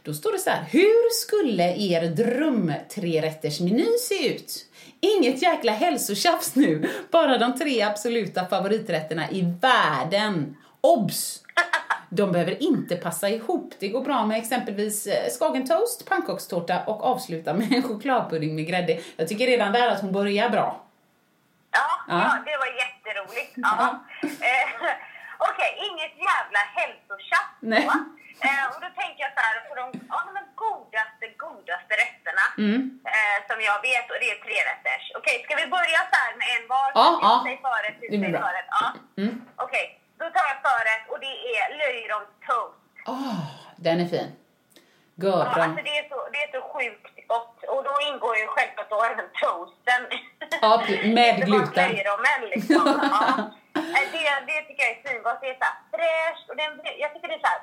[0.03, 4.67] Då står det så här, hur skulle er dröm trerättersmeny se ut?
[5.01, 10.57] Inget jäkla hälsotjafs nu, bara de tre absoluta favoriträtterna i världen.
[10.87, 11.43] Obs!
[12.11, 13.75] De behöver inte passa ihop.
[13.79, 19.01] Det går bra med exempelvis eh, skagentoast, pannkakstårta och avsluta med en chokladpudding med grädde.
[19.17, 20.81] Jag tycker redan där att hon börjar bra.
[21.71, 21.79] Ja,
[22.09, 22.19] Ja.
[22.25, 22.39] ja.
[22.51, 23.53] det var jätteroligt.
[23.57, 24.05] Ja.
[24.51, 24.69] Eh,
[25.51, 27.57] Okej, inget jävla hälsotjafs.
[27.61, 27.87] Nej.
[28.47, 32.81] Eh, och då tänker jag så här, på de, ja, de godaste, godaste rätterna Mm.
[33.15, 35.05] eh, som jag vet och det är trerätters.
[35.19, 36.89] Okej, ska vi börja så med en var?
[37.01, 37.33] Ja, ja.
[37.67, 37.99] förrätt,
[38.47, 38.69] förrätt.
[38.81, 38.87] Ja.
[39.23, 39.33] Mm.
[39.65, 39.87] Okej,
[40.19, 42.79] då tar jag förrätt och det är löjroms toast.
[43.07, 43.41] Åh,
[43.77, 44.31] den är fin.
[45.15, 47.57] Ja, alltså det, är så, det är så sjukt gott.
[47.73, 50.03] Och då ingår ju självklart då även toasten.
[50.63, 50.83] Ja,
[51.19, 51.91] med gluten.
[52.55, 52.83] liksom.
[53.73, 53.83] Ja.
[54.13, 55.39] Det, det tycker jag är svingott.
[55.41, 57.63] Det är så fräscht och den, jag tycker det är så här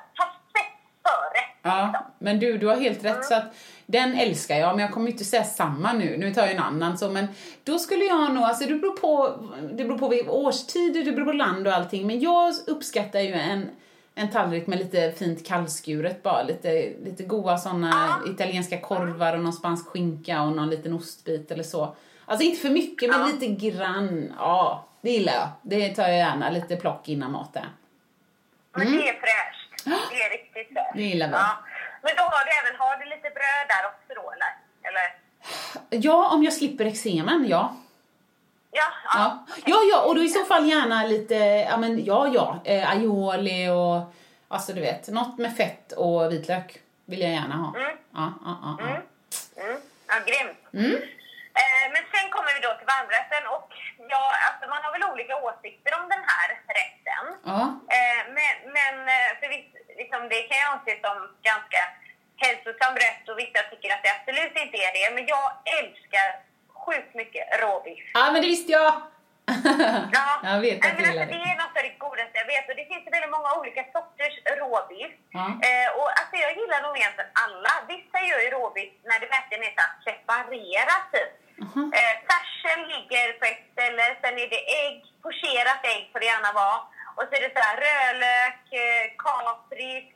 [1.04, 1.54] förrätt.
[1.62, 3.54] Ja, men du, du har helt rätt så att
[3.86, 6.16] den älskar jag, men jag kommer inte säga samma nu.
[6.16, 7.26] Nu tar jag en annan så, men
[7.64, 9.36] då skulle jag nog, alltså det beror på,
[9.72, 13.32] det beror på vilken årstid, det beror på land och allting, men jag uppskattar ju
[13.32, 13.70] en,
[14.14, 19.52] en tallrik med lite fint kallskuret bara, lite, lite goda såna italienska korvar och någon
[19.52, 21.96] spansk skinka och någon liten ostbit eller så.
[22.24, 25.48] Alltså inte för mycket, men lite grann, ja, det gillar jag.
[25.62, 27.66] Det tar jag gärna, lite plock innan maten.
[28.76, 29.63] Men det är fräscht.
[29.84, 30.90] Det är riktigt fräscht.
[30.94, 31.32] Det gillar vi.
[31.34, 31.56] Ja.
[32.02, 34.52] Men då har du även, har du lite bröd där också då eller?
[34.88, 35.14] eller?
[35.90, 37.76] Ja, om jag slipper eksemen, ja.
[38.70, 39.46] Ja, Ja.
[39.64, 41.34] ja, ja, och då i så fall gärna lite,
[41.70, 44.14] ja men ja, ja, eh, aioli och
[44.48, 47.76] alltså du vet, något med fett och vitlök vill jag gärna ha.
[47.78, 47.96] Mm.
[48.14, 48.84] Ja, ja, ja, ja.
[49.62, 49.80] Mm.
[50.06, 50.58] Ja, grymt.
[50.72, 50.94] Mm.
[51.60, 53.73] Eh, men sen kommer vi då till varmrätten och
[54.14, 56.48] ja, alltså man har väl olika åsikter om den här
[56.78, 57.24] rätten.
[57.50, 57.60] Ja.
[57.96, 61.16] Eh, men men eh, för viss, liksom, det kan jag anse som
[61.50, 61.80] ganska
[62.42, 65.06] hälsosam rätt och vissa tycker att det absolut inte är det.
[65.16, 65.46] Men jag
[65.78, 66.28] älskar
[66.84, 68.04] sjukt mycket råbiff.
[68.18, 68.92] ja, men det visste jag!
[70.18, 72.76] Ja, jag vet att men alltså, det är något av det godaste jag vet och
[72.80, 75.12] det finns väldigt många olika sorters råbiff.
[75.38, 75.46] Ja.
[75.66, 77.72] Eh, och alltså, jag gillar nog egentligen alla.
[77.92, 81.32] Vissa gör ju råbiff när det verkligen är så separerat typ.
[81.98, 86.52] Eh, färsen ligger på ett ställe, sen är det ägg, pocherat ägg får det gärna
[86.52, 86.78] vara.
[87.16, 90.06] Och så är det så här rödlök, eh, kapris,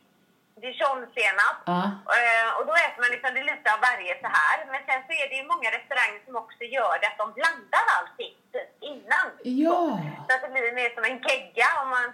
[0.63, 1.59] dijonsenap.
[1.67, 1.83] Ja.
[2.19, 4.57] Eh, och då äter man liksom det lite av varje så här.
[4.73, 7.85] Men sen så är det ju många restauranger som också gör det att de blandar
[7.97, 9.27] allting typ innan.
[9.65, 9.81] Ja.
[10.27, 11.69] Så att det blir mer som en gegga.
[11.83, 12.07] Om man,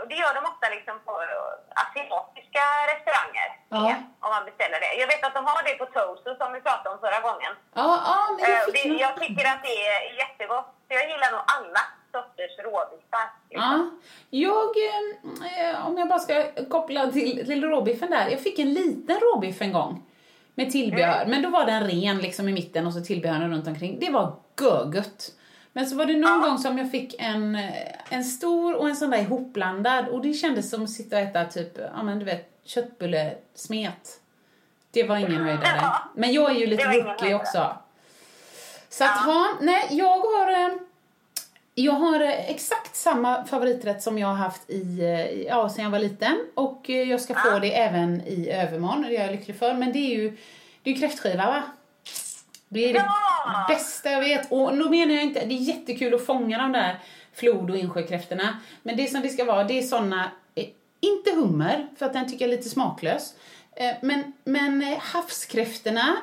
[0.00, 3.48] och det gör de ofta liksom på eh, asiatiska restauranger.
[3.76, 3.84] Ja.
[4.24, 4.92] Om man beställer det.
[5.02, 7.52] Jag vet att de har det på toast som vi pratade om förra gången.
[7.80, 10.68] Ja, ja, men Eh, jag det, jag tycker att det är jättegott.
[10.88, 11.82] Jag gillar nog alla
[12.12, 13.26] sorters råbiffar.
[13.48, 13.90] Ja,
[14.30, 16.34] jag, eh, om jag bara ska
[16.70, 18.28] koppla till, till råbiffen där.
[18.30, 20.02] Jag fick en liten råbiff en gång
[20.54, 21.26] med tillbehör.
[21.26, 23.98] Men då var den ren liksom i mitten och så tillbehören runt omkring.
[24.00, 25.30] Det var görgött.
[25.72, 27.58] Men så var det någon gång som jag fick en,
[28.08, 31.44] en stor och en sån där ihopblandad och det kändes som att sitta och äta
[31.44, 34.20] typ, ja men du vet, köttbullesmet.
[34.90, 35.76] Det var ingen höjdare.
[35.80, 36.02] Ja.
[36.14, 37.34] Men jag är ju lite höjdare.
[37.34, 37.76] också.
[38.88, 40.50] Så att ha, nej, jag har...
[40.50, 40.68] eh,
[41.74, 45.90] Jag har eh, exakt samma favoriträtt som jag har haft i, eh, ja, sen jag
[45.90, 46.46] var liten.
[46.54, 49.74] Och jag ska få det även i övermorgon, och det är jag lycklig för.
[49.74, 50.30] Men det är ju,
[50.82, 51.62] det är ju kräftskiva va?
[52.72, 52.98] Det är det
[53.44, 53.64] Ja!
[53.68, 54.52] bästa jag vet.
[54.52, 56.98] Och då menar jag inte, det är jättekul att fånga de där
[57.34, 58.58] flod och insjökräftorna.
[58.82, 60.66] Men det som det ska vara, det är såna, eh,
[61.00, 63.34] inte hummer, för att den tycker jag är lite smaklös.
[63.76, 66.16] Eh, Men, men eh, havskräftorna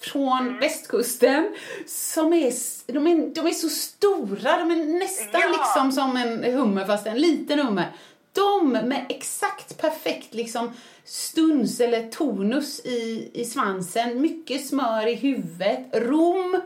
[0.00, 0.58] från Mm.
[0.60, 2.52] västkusten som är,
[2.92, 5.48] de är, de är så stora, de är nästan Ja.
[5.48, 7.86] liksom som en hummer fast en liten hummer.
[8.32, 10.72] De med exakt perfekt liksom
[11.10, 16.62] stuns eller tonus i, i svansen, mycket smör i huvudet, rom,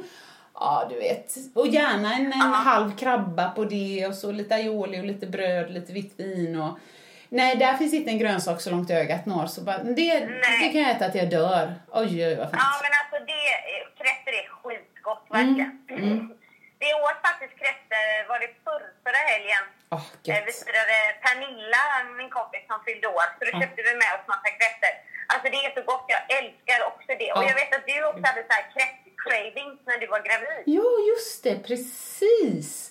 [0.55, 5.01] ja du vet, och gärna en, en halv krabba på det och så lite aioli
[5.01, 6.79] och lite bröd, lite vitt vin och
[7.29, 9.47] Nej, där finns inte en grönsak så långt ögat når.
[9.47, 10.21] Så bara, det,
[10.61, 11.75] det kan jag äta att jag dör.
[11.93, 12.63] Oj, oj, vad fint.
[12.65, 13.43] Ja, men alltså det,
[14.01, 15.73] kräftor är skitgott verkligen.
[15.91, 16.19] Mm.
[16.83, 19.65] Vi åt faktiskt kräftor, var det förr, förra helgen?
[20.33, 21.83] Eh, Vi firade Pernilla,
[22.21, 23.61] min kompis som fyllde år, så då Ja.
[23.63, 24.95] köpte vi med oss massa kräftor.
[25.33, 27.29] Alltså det är så gott, jag älskar också det.
[27.35, 27.49] Och Ja.
[27.51, 30.59] jag vet att du också hade så här kräftcravings när du var gravid.
[30.79, 32.91] Ja, just det, precis.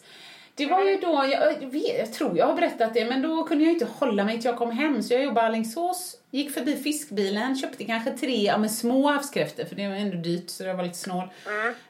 [0.55, 3.43] Det var ju då, jag, jag, vet, jag tror jag har berättat det, men då
[3.43, 5.03] kunde jag inte hålla mig till jag kom hem.
[5.03, 9.65] Så jag jobbade i Alingsås, gick förbi fiskbilen, köpte kanske tre ja, men små havskräftor,
[9.65, 11.27] för det var ändå dyrt så jag var lite snål.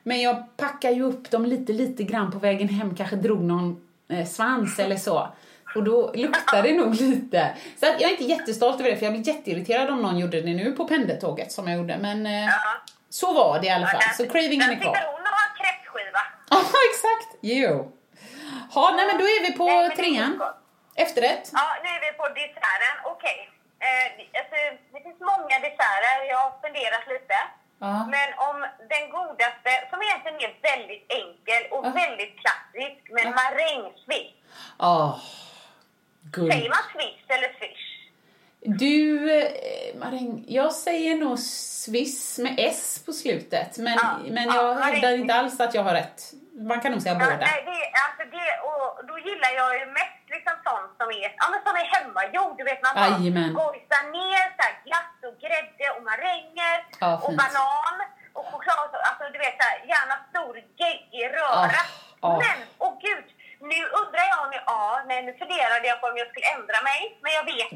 [0.03, 3.87] Men jag packade ju upp dem lite, lite grann på vägen hem, kanske drog någon
[4.09, 5.27] eh, svans eller så.
[5.75, 7.53] Och då luktade det nog lite.
[7.79, 10.41] Så att jag är inte jättestolt över det, för jag blir jätteirriterad om någon gjorde
[10.41, 11.97] det nu på pendeltåget som jag gjorde.
[11.97, 12.49] Men eh,
[13.09, 14.01] så var det i alla fall.
[14.17, 14.95] Så cravingen är kvar.
[15.11, 16.23] Hon och har kräftskiva?
[16.49, 16.57] Ja,
[16.91, 17.29] exakt.
[17.41, 17.91] Jo.
[18.75, 20.41] Ja, nej men då är vi på Nej, trean.
[20.95, 21.45] Efterrätt.
[21.53, 22.95] Ja, nu är vi på desserten.
[23.13, 23.39] Okej.
[23.85, 24.07] Eh,
[24.39, 24.57] alltså,
[24.93, 26.15] det finns många desserter.
[26.31, 27.37] Jag har funderat lite.
[27.85, 27.93] Ja.
[28.15, 28.57] Men om
[28.93, 31.89] den godaste, som egentligen är väldigt enkel och Ja.
[32.03, 34.31] väldigt klassisk, men marängsviss.
[34.83, 35.15] Åh,
[36.35, 37.85] Säger man swiss eller swish?
[38.83, 43.77] Du, eh, maräng, jag säger nog Swiss med S på slutet.
[43.77, 44.93] Men, Ja, men ja, jag maräng.
[44.93, 46.19] hävdar inte alls att jag har rätt.
[46.69, 47.37] Man kan nog säga Ja, båda.
[47.49, 51.45] nej, det, alltså det, och då gillar jag ju mest liksom sånt som är, ja,
[51.51, 52.55] men som är hemmagjord.
[52.59, 53.09] Du vet, man bara
[53.61, 57.97] gojsar ner så här, glass och grädde och maränger Ja, och banan
[58.37, 58.89] och choklad.
[59.09, 61.81] Alltså du vet, så här, gärna stor geggig röra.
[62.21, 62.37] Ah, ah.
[62.43, 63.27] Men, åh gud,
[63.71, 66.77] nu undrar jag om jag, ja, nej, nu funderade jag på om jag skulle ändra
[66.89, 67.71] mig, men jag vet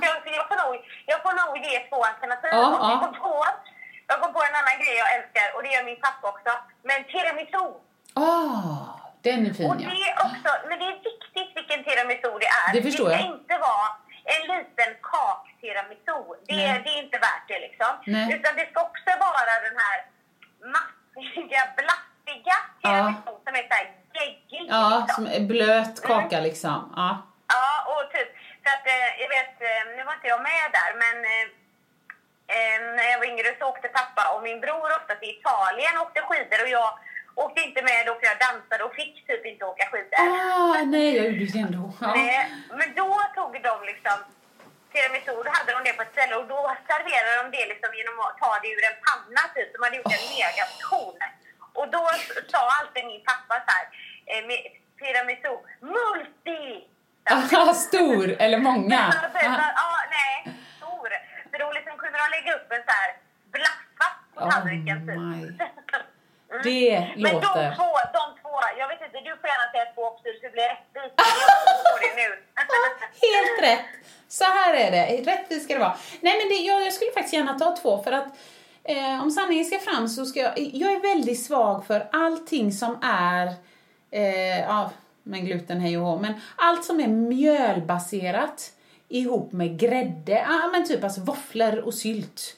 [0.00, 0.74] Så Jag, så jag, får nog,
[1.12, 2.50] jag får nog ge två alternativ.
[2.52, 2.90] Ja, Och ja.
[2.90, 3.34] jag, kom på,
[4.10, 6.52] jag kom på en annan grej jag älskar och det gör min pappa också.
[6.88, 7.66] Men tiramisu.
[8.14, 8.76] Ah,
[9.26, 9.88] den är Och fin ja.
[9.94, 12.68] det är också, men det är viktigt vilken tiramisu det är.
[12.76, 13.34] Det förstår det ska jag.
[13.36, 13.88] inte vara
[14.34, 16.18] en liten kak-tiramisu.
[16.48, 16.80] Det, Nej.
[16.84, 17.92] det är inte värt det liksom.
[18.06, 18.26] Nej.
[18.34, 19.96] Utan det ska också vara den här
[20.76, 24.66] massiga, blattiga tiramisu som är såhär geggig.
[24.70, 25.24] Ja, liksom.
[25.24, 26.92] som är blöt kaka liksom.
[26.96, 27.10] Ja.
[27.48, 28.28] Ja, och typ,
[28.62, 31.46] för att eh, jag vet, eh, nu var inte jag med där, men eh,
[32.56, 36.04] eh, när jag var yngre så åkte pappa och min bror ofta till Italien och
[36.06, 36.90] åkte skidor och jag
[37.44, 40.18] åkte inte med då för jag dansade och fick typ inte åka skidor.
[40.18, 41.84] Ah, nej, jag gjorde det ändå.
[42.00, 42.08] Ja.
[42.14, 42.38] Nej,
[42.78, 44.18] men då tog de liksom
[44.92, 48.16] tiramisu, då hade de det på ett ställe och då serverade de det liksom genom
[48.26, 49.68] att ta det ur en panna typ.
[49.74, 51.18] De hade gjort en megaportion.
[51.78, 52.04] Och då
[52.52, 53.86] sa alltid min pappa så här,
[54.30, 54.60] eh, med
[54.98, 55.54] tiramisu,
[55.94, 56.64] multi!
[57.30, 59.02] Ah, stor eller många.
[59.34, 61.08] Ja, ja, nej, stor.
[61.50, 63.10] Så då liksom kunde de lägga upp en så här
[63.62, 65.16] blaffa på Oh tallriken typ.
[65.18, 65.40] my.
[66.64, 67.70] Det Men låter...
[67.70, 70.52] de två, de två, jag vet inte, du får gärna säga två också så det
[70.52, 71.16] blir rättvist.
[73.26, 73.86] Helt rätt.
[74.28, 75.30] Så här är det.
[75.32, 75.96] Rättvist ska det vara.
[76.20, 78.26] Nej, men det, jag, jag skulle faktiskt gärna ta två för att
[78.84, 80.52] eh, om sanningen ska fram så ska jag...
[80.58, 83.46] Jag är väldigt svag för allting som är...
[84.10, 84.90] Eh, ja,
[85.22, 86.18] men gluten hej och hå.
[86.18, 88.72] Men allt som är mjölbaserat
[89.08, 90.46] ihop med grädde.
[90.48, 92.56] Ja, men typ alltså våfflor och sylt.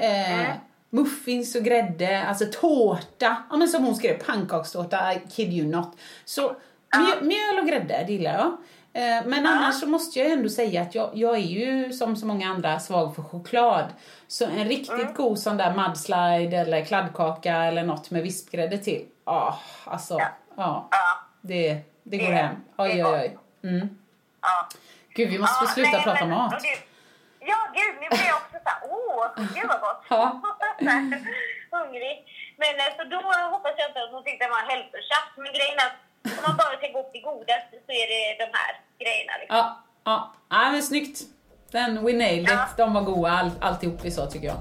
[0.00, 0.54] Eh,
[0.90, 3.36] muffins och grädde, alltså tårta.
[3.50, 5.96] Ja, men som hon skrev, pannkakstårta, I kid you not.
[6.24, 6.56] Så
[6.96, 8.56] mjö, mjöl och grädde, det gillar jag.
[8.94, 12.26] Eh, men annars så måste jag ändå säga att jag, jag är ju som så
[12.26, 13.84] många andra svag för choklad.
[14.26, 19.06] Så en riktigt god sån där mudslide eller kladdkaka eller något med vispgrädde till.
[19.24, 19.54] Ah,
[19.84, 20.18] alltså,
[20.56, 20.88] ja.
[21.40, 22.56] Det, det går hem.
[22.76, 23.38] Oj, oj, oj.
[23.70, 23.98] Mm.
[24.42, 24.68] Ja.
[25.14, 26.62] Gud, vi måste sluta prata mat.
[27.40, 28.51] Ja, gud, nu blir jag
[29.54, 30.02] gud vad gott.
[30.08, 30.40] Ja.
[31.76, 32.16] Hungrig.
[32.62, 33.18] Men eh, så då
[33.54, 35.32] hoppas jag inte att hon tyckte det var hälsosamt.
[35.36, 35.98] Men grejen är att
[36.36, 39.32] om man bara ska gå till godaste så är det de här grejerna.
[39.40, 39.56] Liksom.
[39.56, 40.34] Ja, ja.
[40.50, 41.18] ja men snyggt.
[41.72, 42.50] Den, we nailed it.
[42.50, 42.68] Ja.
[42.76, 44.58] De var goda all, alltihop vi sa tycker jag.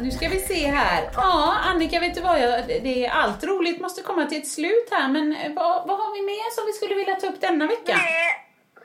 [0.00, 1.10] Nu ska vi se här.
[1.14, 2.40] Ja, Annika, vet du vad?
[2.40, 5.98] Jag, det är allt roligt måste komma till ett slut här, men eh, vad, vad
[5.98, 8.00] har vi mer som vi skulle vilja ta upp denna vecka?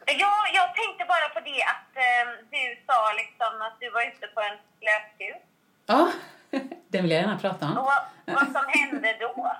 [0.05, 4.27] Ja, jag tänkte bara på det att eh, du sa liksom att du var ute
[4.27, 4.57] på en
[4.87, 5.35] löptur.
[5.85, 6.11] Ja,
[6.91, 7.77] den vill jag gärna prata om.
[7.77, 9.51] Och vad, vad som hände då?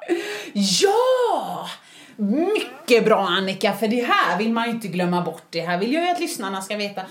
[0.54, 1.70] Ja!
[2.16, 5.44] Mycket bra Annika, för det här vill man ju inte glömma bort.
[5.50, 7.02] Det här vill jag ju att lyssnarna ska veta.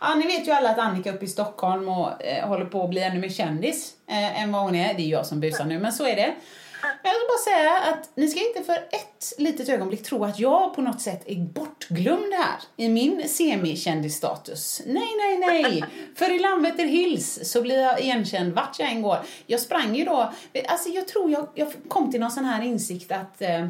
[0.00, 2.84] Ja, ni vet ju alla att Annika är uppe i Stockholm och eh, håller på
[2.84, 4.94] att bli ännu mer kändis eh, än vad hon är.
[4.94, 6.34] Det är jag som busar nu, men så är det.
[6.82, 10.74] Jag vill bara säga att ni ska inte för ett litet ögonblick tro att jag
[10.74, 14.82] på något sätt är bortglömd här i min semikändisstatus.
[14.86, 15.84] Nej, nej, nej.
[16.16, 19.18] För i Landvetter Hills så blir jag igenkänd vart jag än går.
[19.46, 20.32] Jag sprang ju då,
[20.68, 23.66] alltså jag tror jag, jag kom till någon sån här insikt att eh,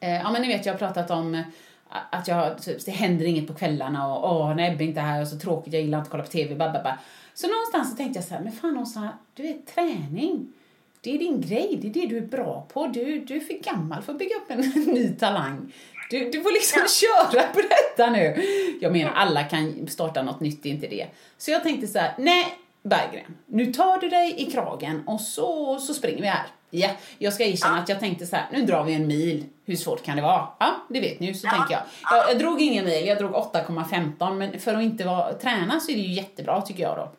[0.00, 1.42] Eh, ja men ni vet jag har pratat om eh,
[1.88, 5.20] att jag, typ, det händer inget på kvällarna och åh, när Ebbe inte är här
[5.20, 6.98] och så tråkigt, jag gillar inte att kolla på TV, bababa.
[7.34, 10.52] Så någonstans så tänkte jag så här, men fan Åsa, du vet träning,
[11.00, 12.86] det är din grej, det är det du är bra på.
[12.86, 14.60] Du, du är för gammal för att bygga upp en
[14.94, 15.72] ny talang.
[16.10, 18.42] Du, du får liksom köra på detta nu.
[18.80, 21.06] Jag menar, alla kan starta något nytt, det är inte det.
[21.38, 22.44] Så jag tänkte så här, nej,
[22.82, 26.46] Berggren, nu tar du dig i kragen och så, så springer vi här.
[26.70, 26.88] Ja,
[27.18, 29.44] jag ska erkänna att jag tänkte så här, nu drar vi en mil.
[29.64, 30.48] Hur svårt kan det vara?
[30.58, 31.82] Ja, det vet ni ju, så tänker jag.
[32.10, 32.30] jag.
[32.30, 35.96] Jag drog ingen mil, jag drog 8,15 men för att inte vara, träna så är
[35.96, 37.12] det ju jättebra tycker jag då.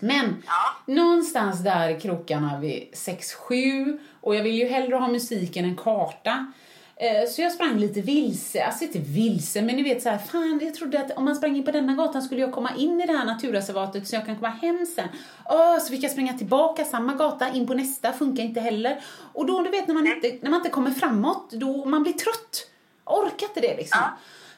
[0.00, 0.42] Men
[0.86, 6.52] någonstans där i krokarna vid 6-7 och jag vill ju hellre ha musik än karta.
[6.96, 10.60] Eh, Så jag sprang lite vilse, alltså inte vilse, men ni vet så här, fan
[10.62, 13.06] jag trodde att om man sprang in på denna gatan skulle jag komma in i
[13.06, 15.08] det här naturreservatet så jag kan komma hem sen.
[15.50, 19.00] Åh, så fick jag springa tillbaka samma gata, in på nästa, funkar inte heller.
[19.32, 22.12] Och då, du vet när man inte, när man inte kommer framåt, då man blir
[22.12, 22.70] trött.
[23.04, 24.00] Orkar inte det liksom.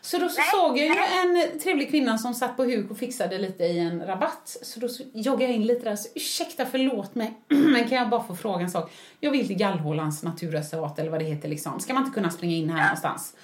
[0.07, 3.39] Så då så såg jag ju en trevlig kvinna som satt på huk och fixade
[3.39, 4.57] lite i en rabatt.
[4.63, 5.97] Så då så joggade jag in lite där.
[5.97, 7.35] Så ursäkta, förlåt mig.
[7.49, 8.93] Men kan jag bara få fråga en sak?
[9.21, 11.81] Jag vill till Gallhålans naturreservat eller vad det heter liksom.
[11.81, 13.35] Ska man inte kunna springa in här någonstans?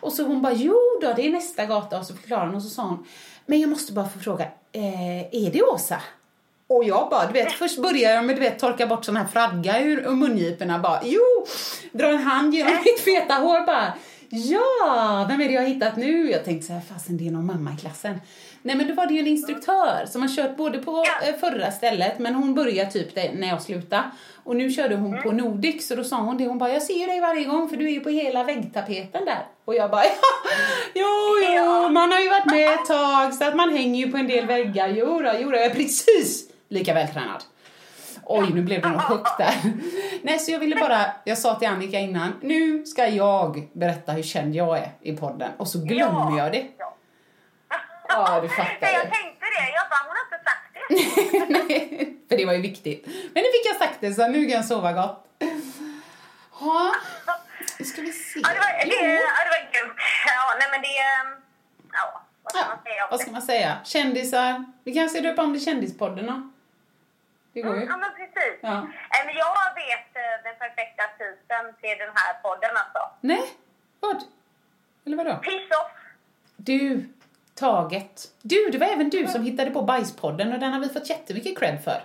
[0.00, 1.98] Och så hon bara, jo då, det är nästa gata.
[1.98, 3.06] Och så förklarade hon och så sa hon,
[3.46, 6.00] men jag måste bara få fråga, eh, är det Åsa?
[6.66, 9.26] Och jag bara, du vet, först börjar jag med du vet, torka bort sån här
[9.26, 10.78] fradga ur, ur mungiporna.
[10.78, 11.46] Bara, jo!
[11.92, 13.92] Dra en hand genom mitt feta hår bara.
[14.34, 16.30] Ja, vem är det jag har hittat nu?
[16.30, 18.20] Jag tänkte så här, fasen det är någon mamma i klassen.
[18.62, 21.70] Nej men då var det ju en instruktör som har kört både på eh, förra
[21.70, 24.02] stället men hon började typ när jag slutade.
[24.44, 27.06] Och nu körde hon på Nordic så då sa hon det, hon bara jag ser
[27.06, 29.46] dig varje gång för du är ju på hela väggtapeten där.
[29.64, 30.04] Och jag bara
[30.94, 31.06] jo,
[31.56, 34.26] jo, man har ju varit med ett tag så att man hänger ju på en
[34.26, 34.88] del väggar.
[34.88, 37.42] Jo då, jo då, jag är precis lika vältränad.
[38.24, 39.54] Oj, nu blev det nog högt där.
[40.22, 44.22] Nej, så jag ville bara, jag sa till Annika innan, nu ska jag berätta hur
[44.22, 45.50] känd jag är i podden.
[45.56, 46.66] Och så glömmer jag det.
[48.08, 49.72] Ja, du fattar Nej, jag tänkte det.
[49.74, 51.58] Jag bara, hon har inte sagt det.
[51.58, 53.06] Nej, för det var ju viktigt.
[53.06, 55.26] Men nu fick jag sagt det, så nu kan jag sova gott.
[56.60, 56.92] Ja,
[57.78, 58.40] nu ska vi se.
[58.42, 59.96] Ja, det var, det, ja, det var grymt.
[60.26, 60.88] Ja, nej men det...
[61.92, 63.76] Ja, vad ska man säga om Vad ska man säga?
[63.84, 64.64] Kändisar.
[64.84, 66.51] Vi kan se döpa om det Kändispodden då.
[67.52, 67.82] Det går ju.
[67.82, 68.58] Mm, ja, men precis.
[68.60, 68.68] Ja.
[68.78, 73.10] Eh, Men jag vet eh, den perfekta titeln till den här podden alltså.
[73.20, 73.42] Nej,
[74.00, 74.22] vad?
[75.06, 75.34] Eller vadå?
[75.36, 75.92] Piss off.
[76.56, 77.04] Du,
[77.54, 78.22] taget.
[78.42, 81.58] Du, det var även du som hittade på Bajspodden och den har vi fått jättemycket
[81.58, 82.00] cred för.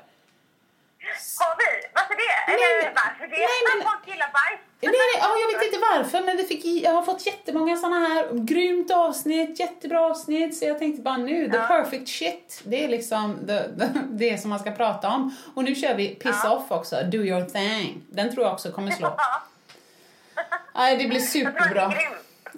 [1.40, 1.88] Har vi?
[1.94, 2.52] Varför det?
[2.54, 3.38] Eller varför det?
[3.38, 4.62] nej, men- Folk gillar bajs.
[4.82, 8.00] Nej, nej, ja, jag vet inte varför, men vi fick, jag har fått jättemånga såna
[8.00, 12.88] här grymt avsnitt, jättebra avsnitt, så jag tänkte bara nu, the perfect shit, det är
[12.88, 15.36] liksom the, the, det som man ska prata om.
[15.56, 18.02] Och nu kör vi piss off också, do your thing.
[18.10, 19.18] Den tror jag också kommer slå.
[20.76, 21.94] Nej, det blir superbra.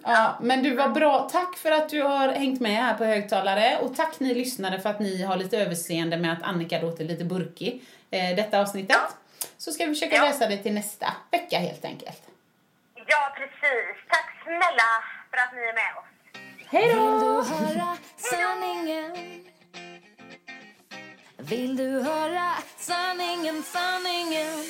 [0.03, 1.29] Ja, men du var bra.
[1.31, 4.89] Tack för att du har hängt med här på högtalare och tack ni lyssnare för
[4.89, 8.97] att ni har lite överseende med att Annika låter lite burkig eh, detta avsnittet.
[9.57, 12.21] Så ska vi försöka lösa det till nästa vecka helt enkelt.
[13.07, 13.95] Ja, precis.
[14.07, 14.91] Tack snälla
[15.31, 16.09] för att ni är med oss.
[16.71, 19.43] Hej Vill du höra sanningen?
[21.37, 24.63] Vill du höra sanningen, sanningen?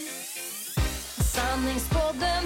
[1.36, 2.44] Sanningspodden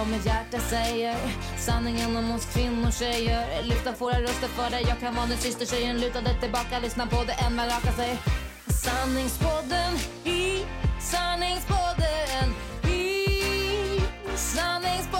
[0.00, 1.16] vad mitt hjärta säger?
[1.58, 3.62] Sanningen om oss kvinnor, tjejer.
[3.62, 6.00] Lyfta våra röster för dig Jag kan vara din syster, tjejen.
[6.00, 8.18] Lutade tillbaka Lyssna på det än man rakar sig
[8.66, 9.92] Sanningspodden
[10.24, 10.64] i
[11.00, 12.48] sanningspodden
[12.84, 13.26] i
[14.36, 15.19] sanningspodden.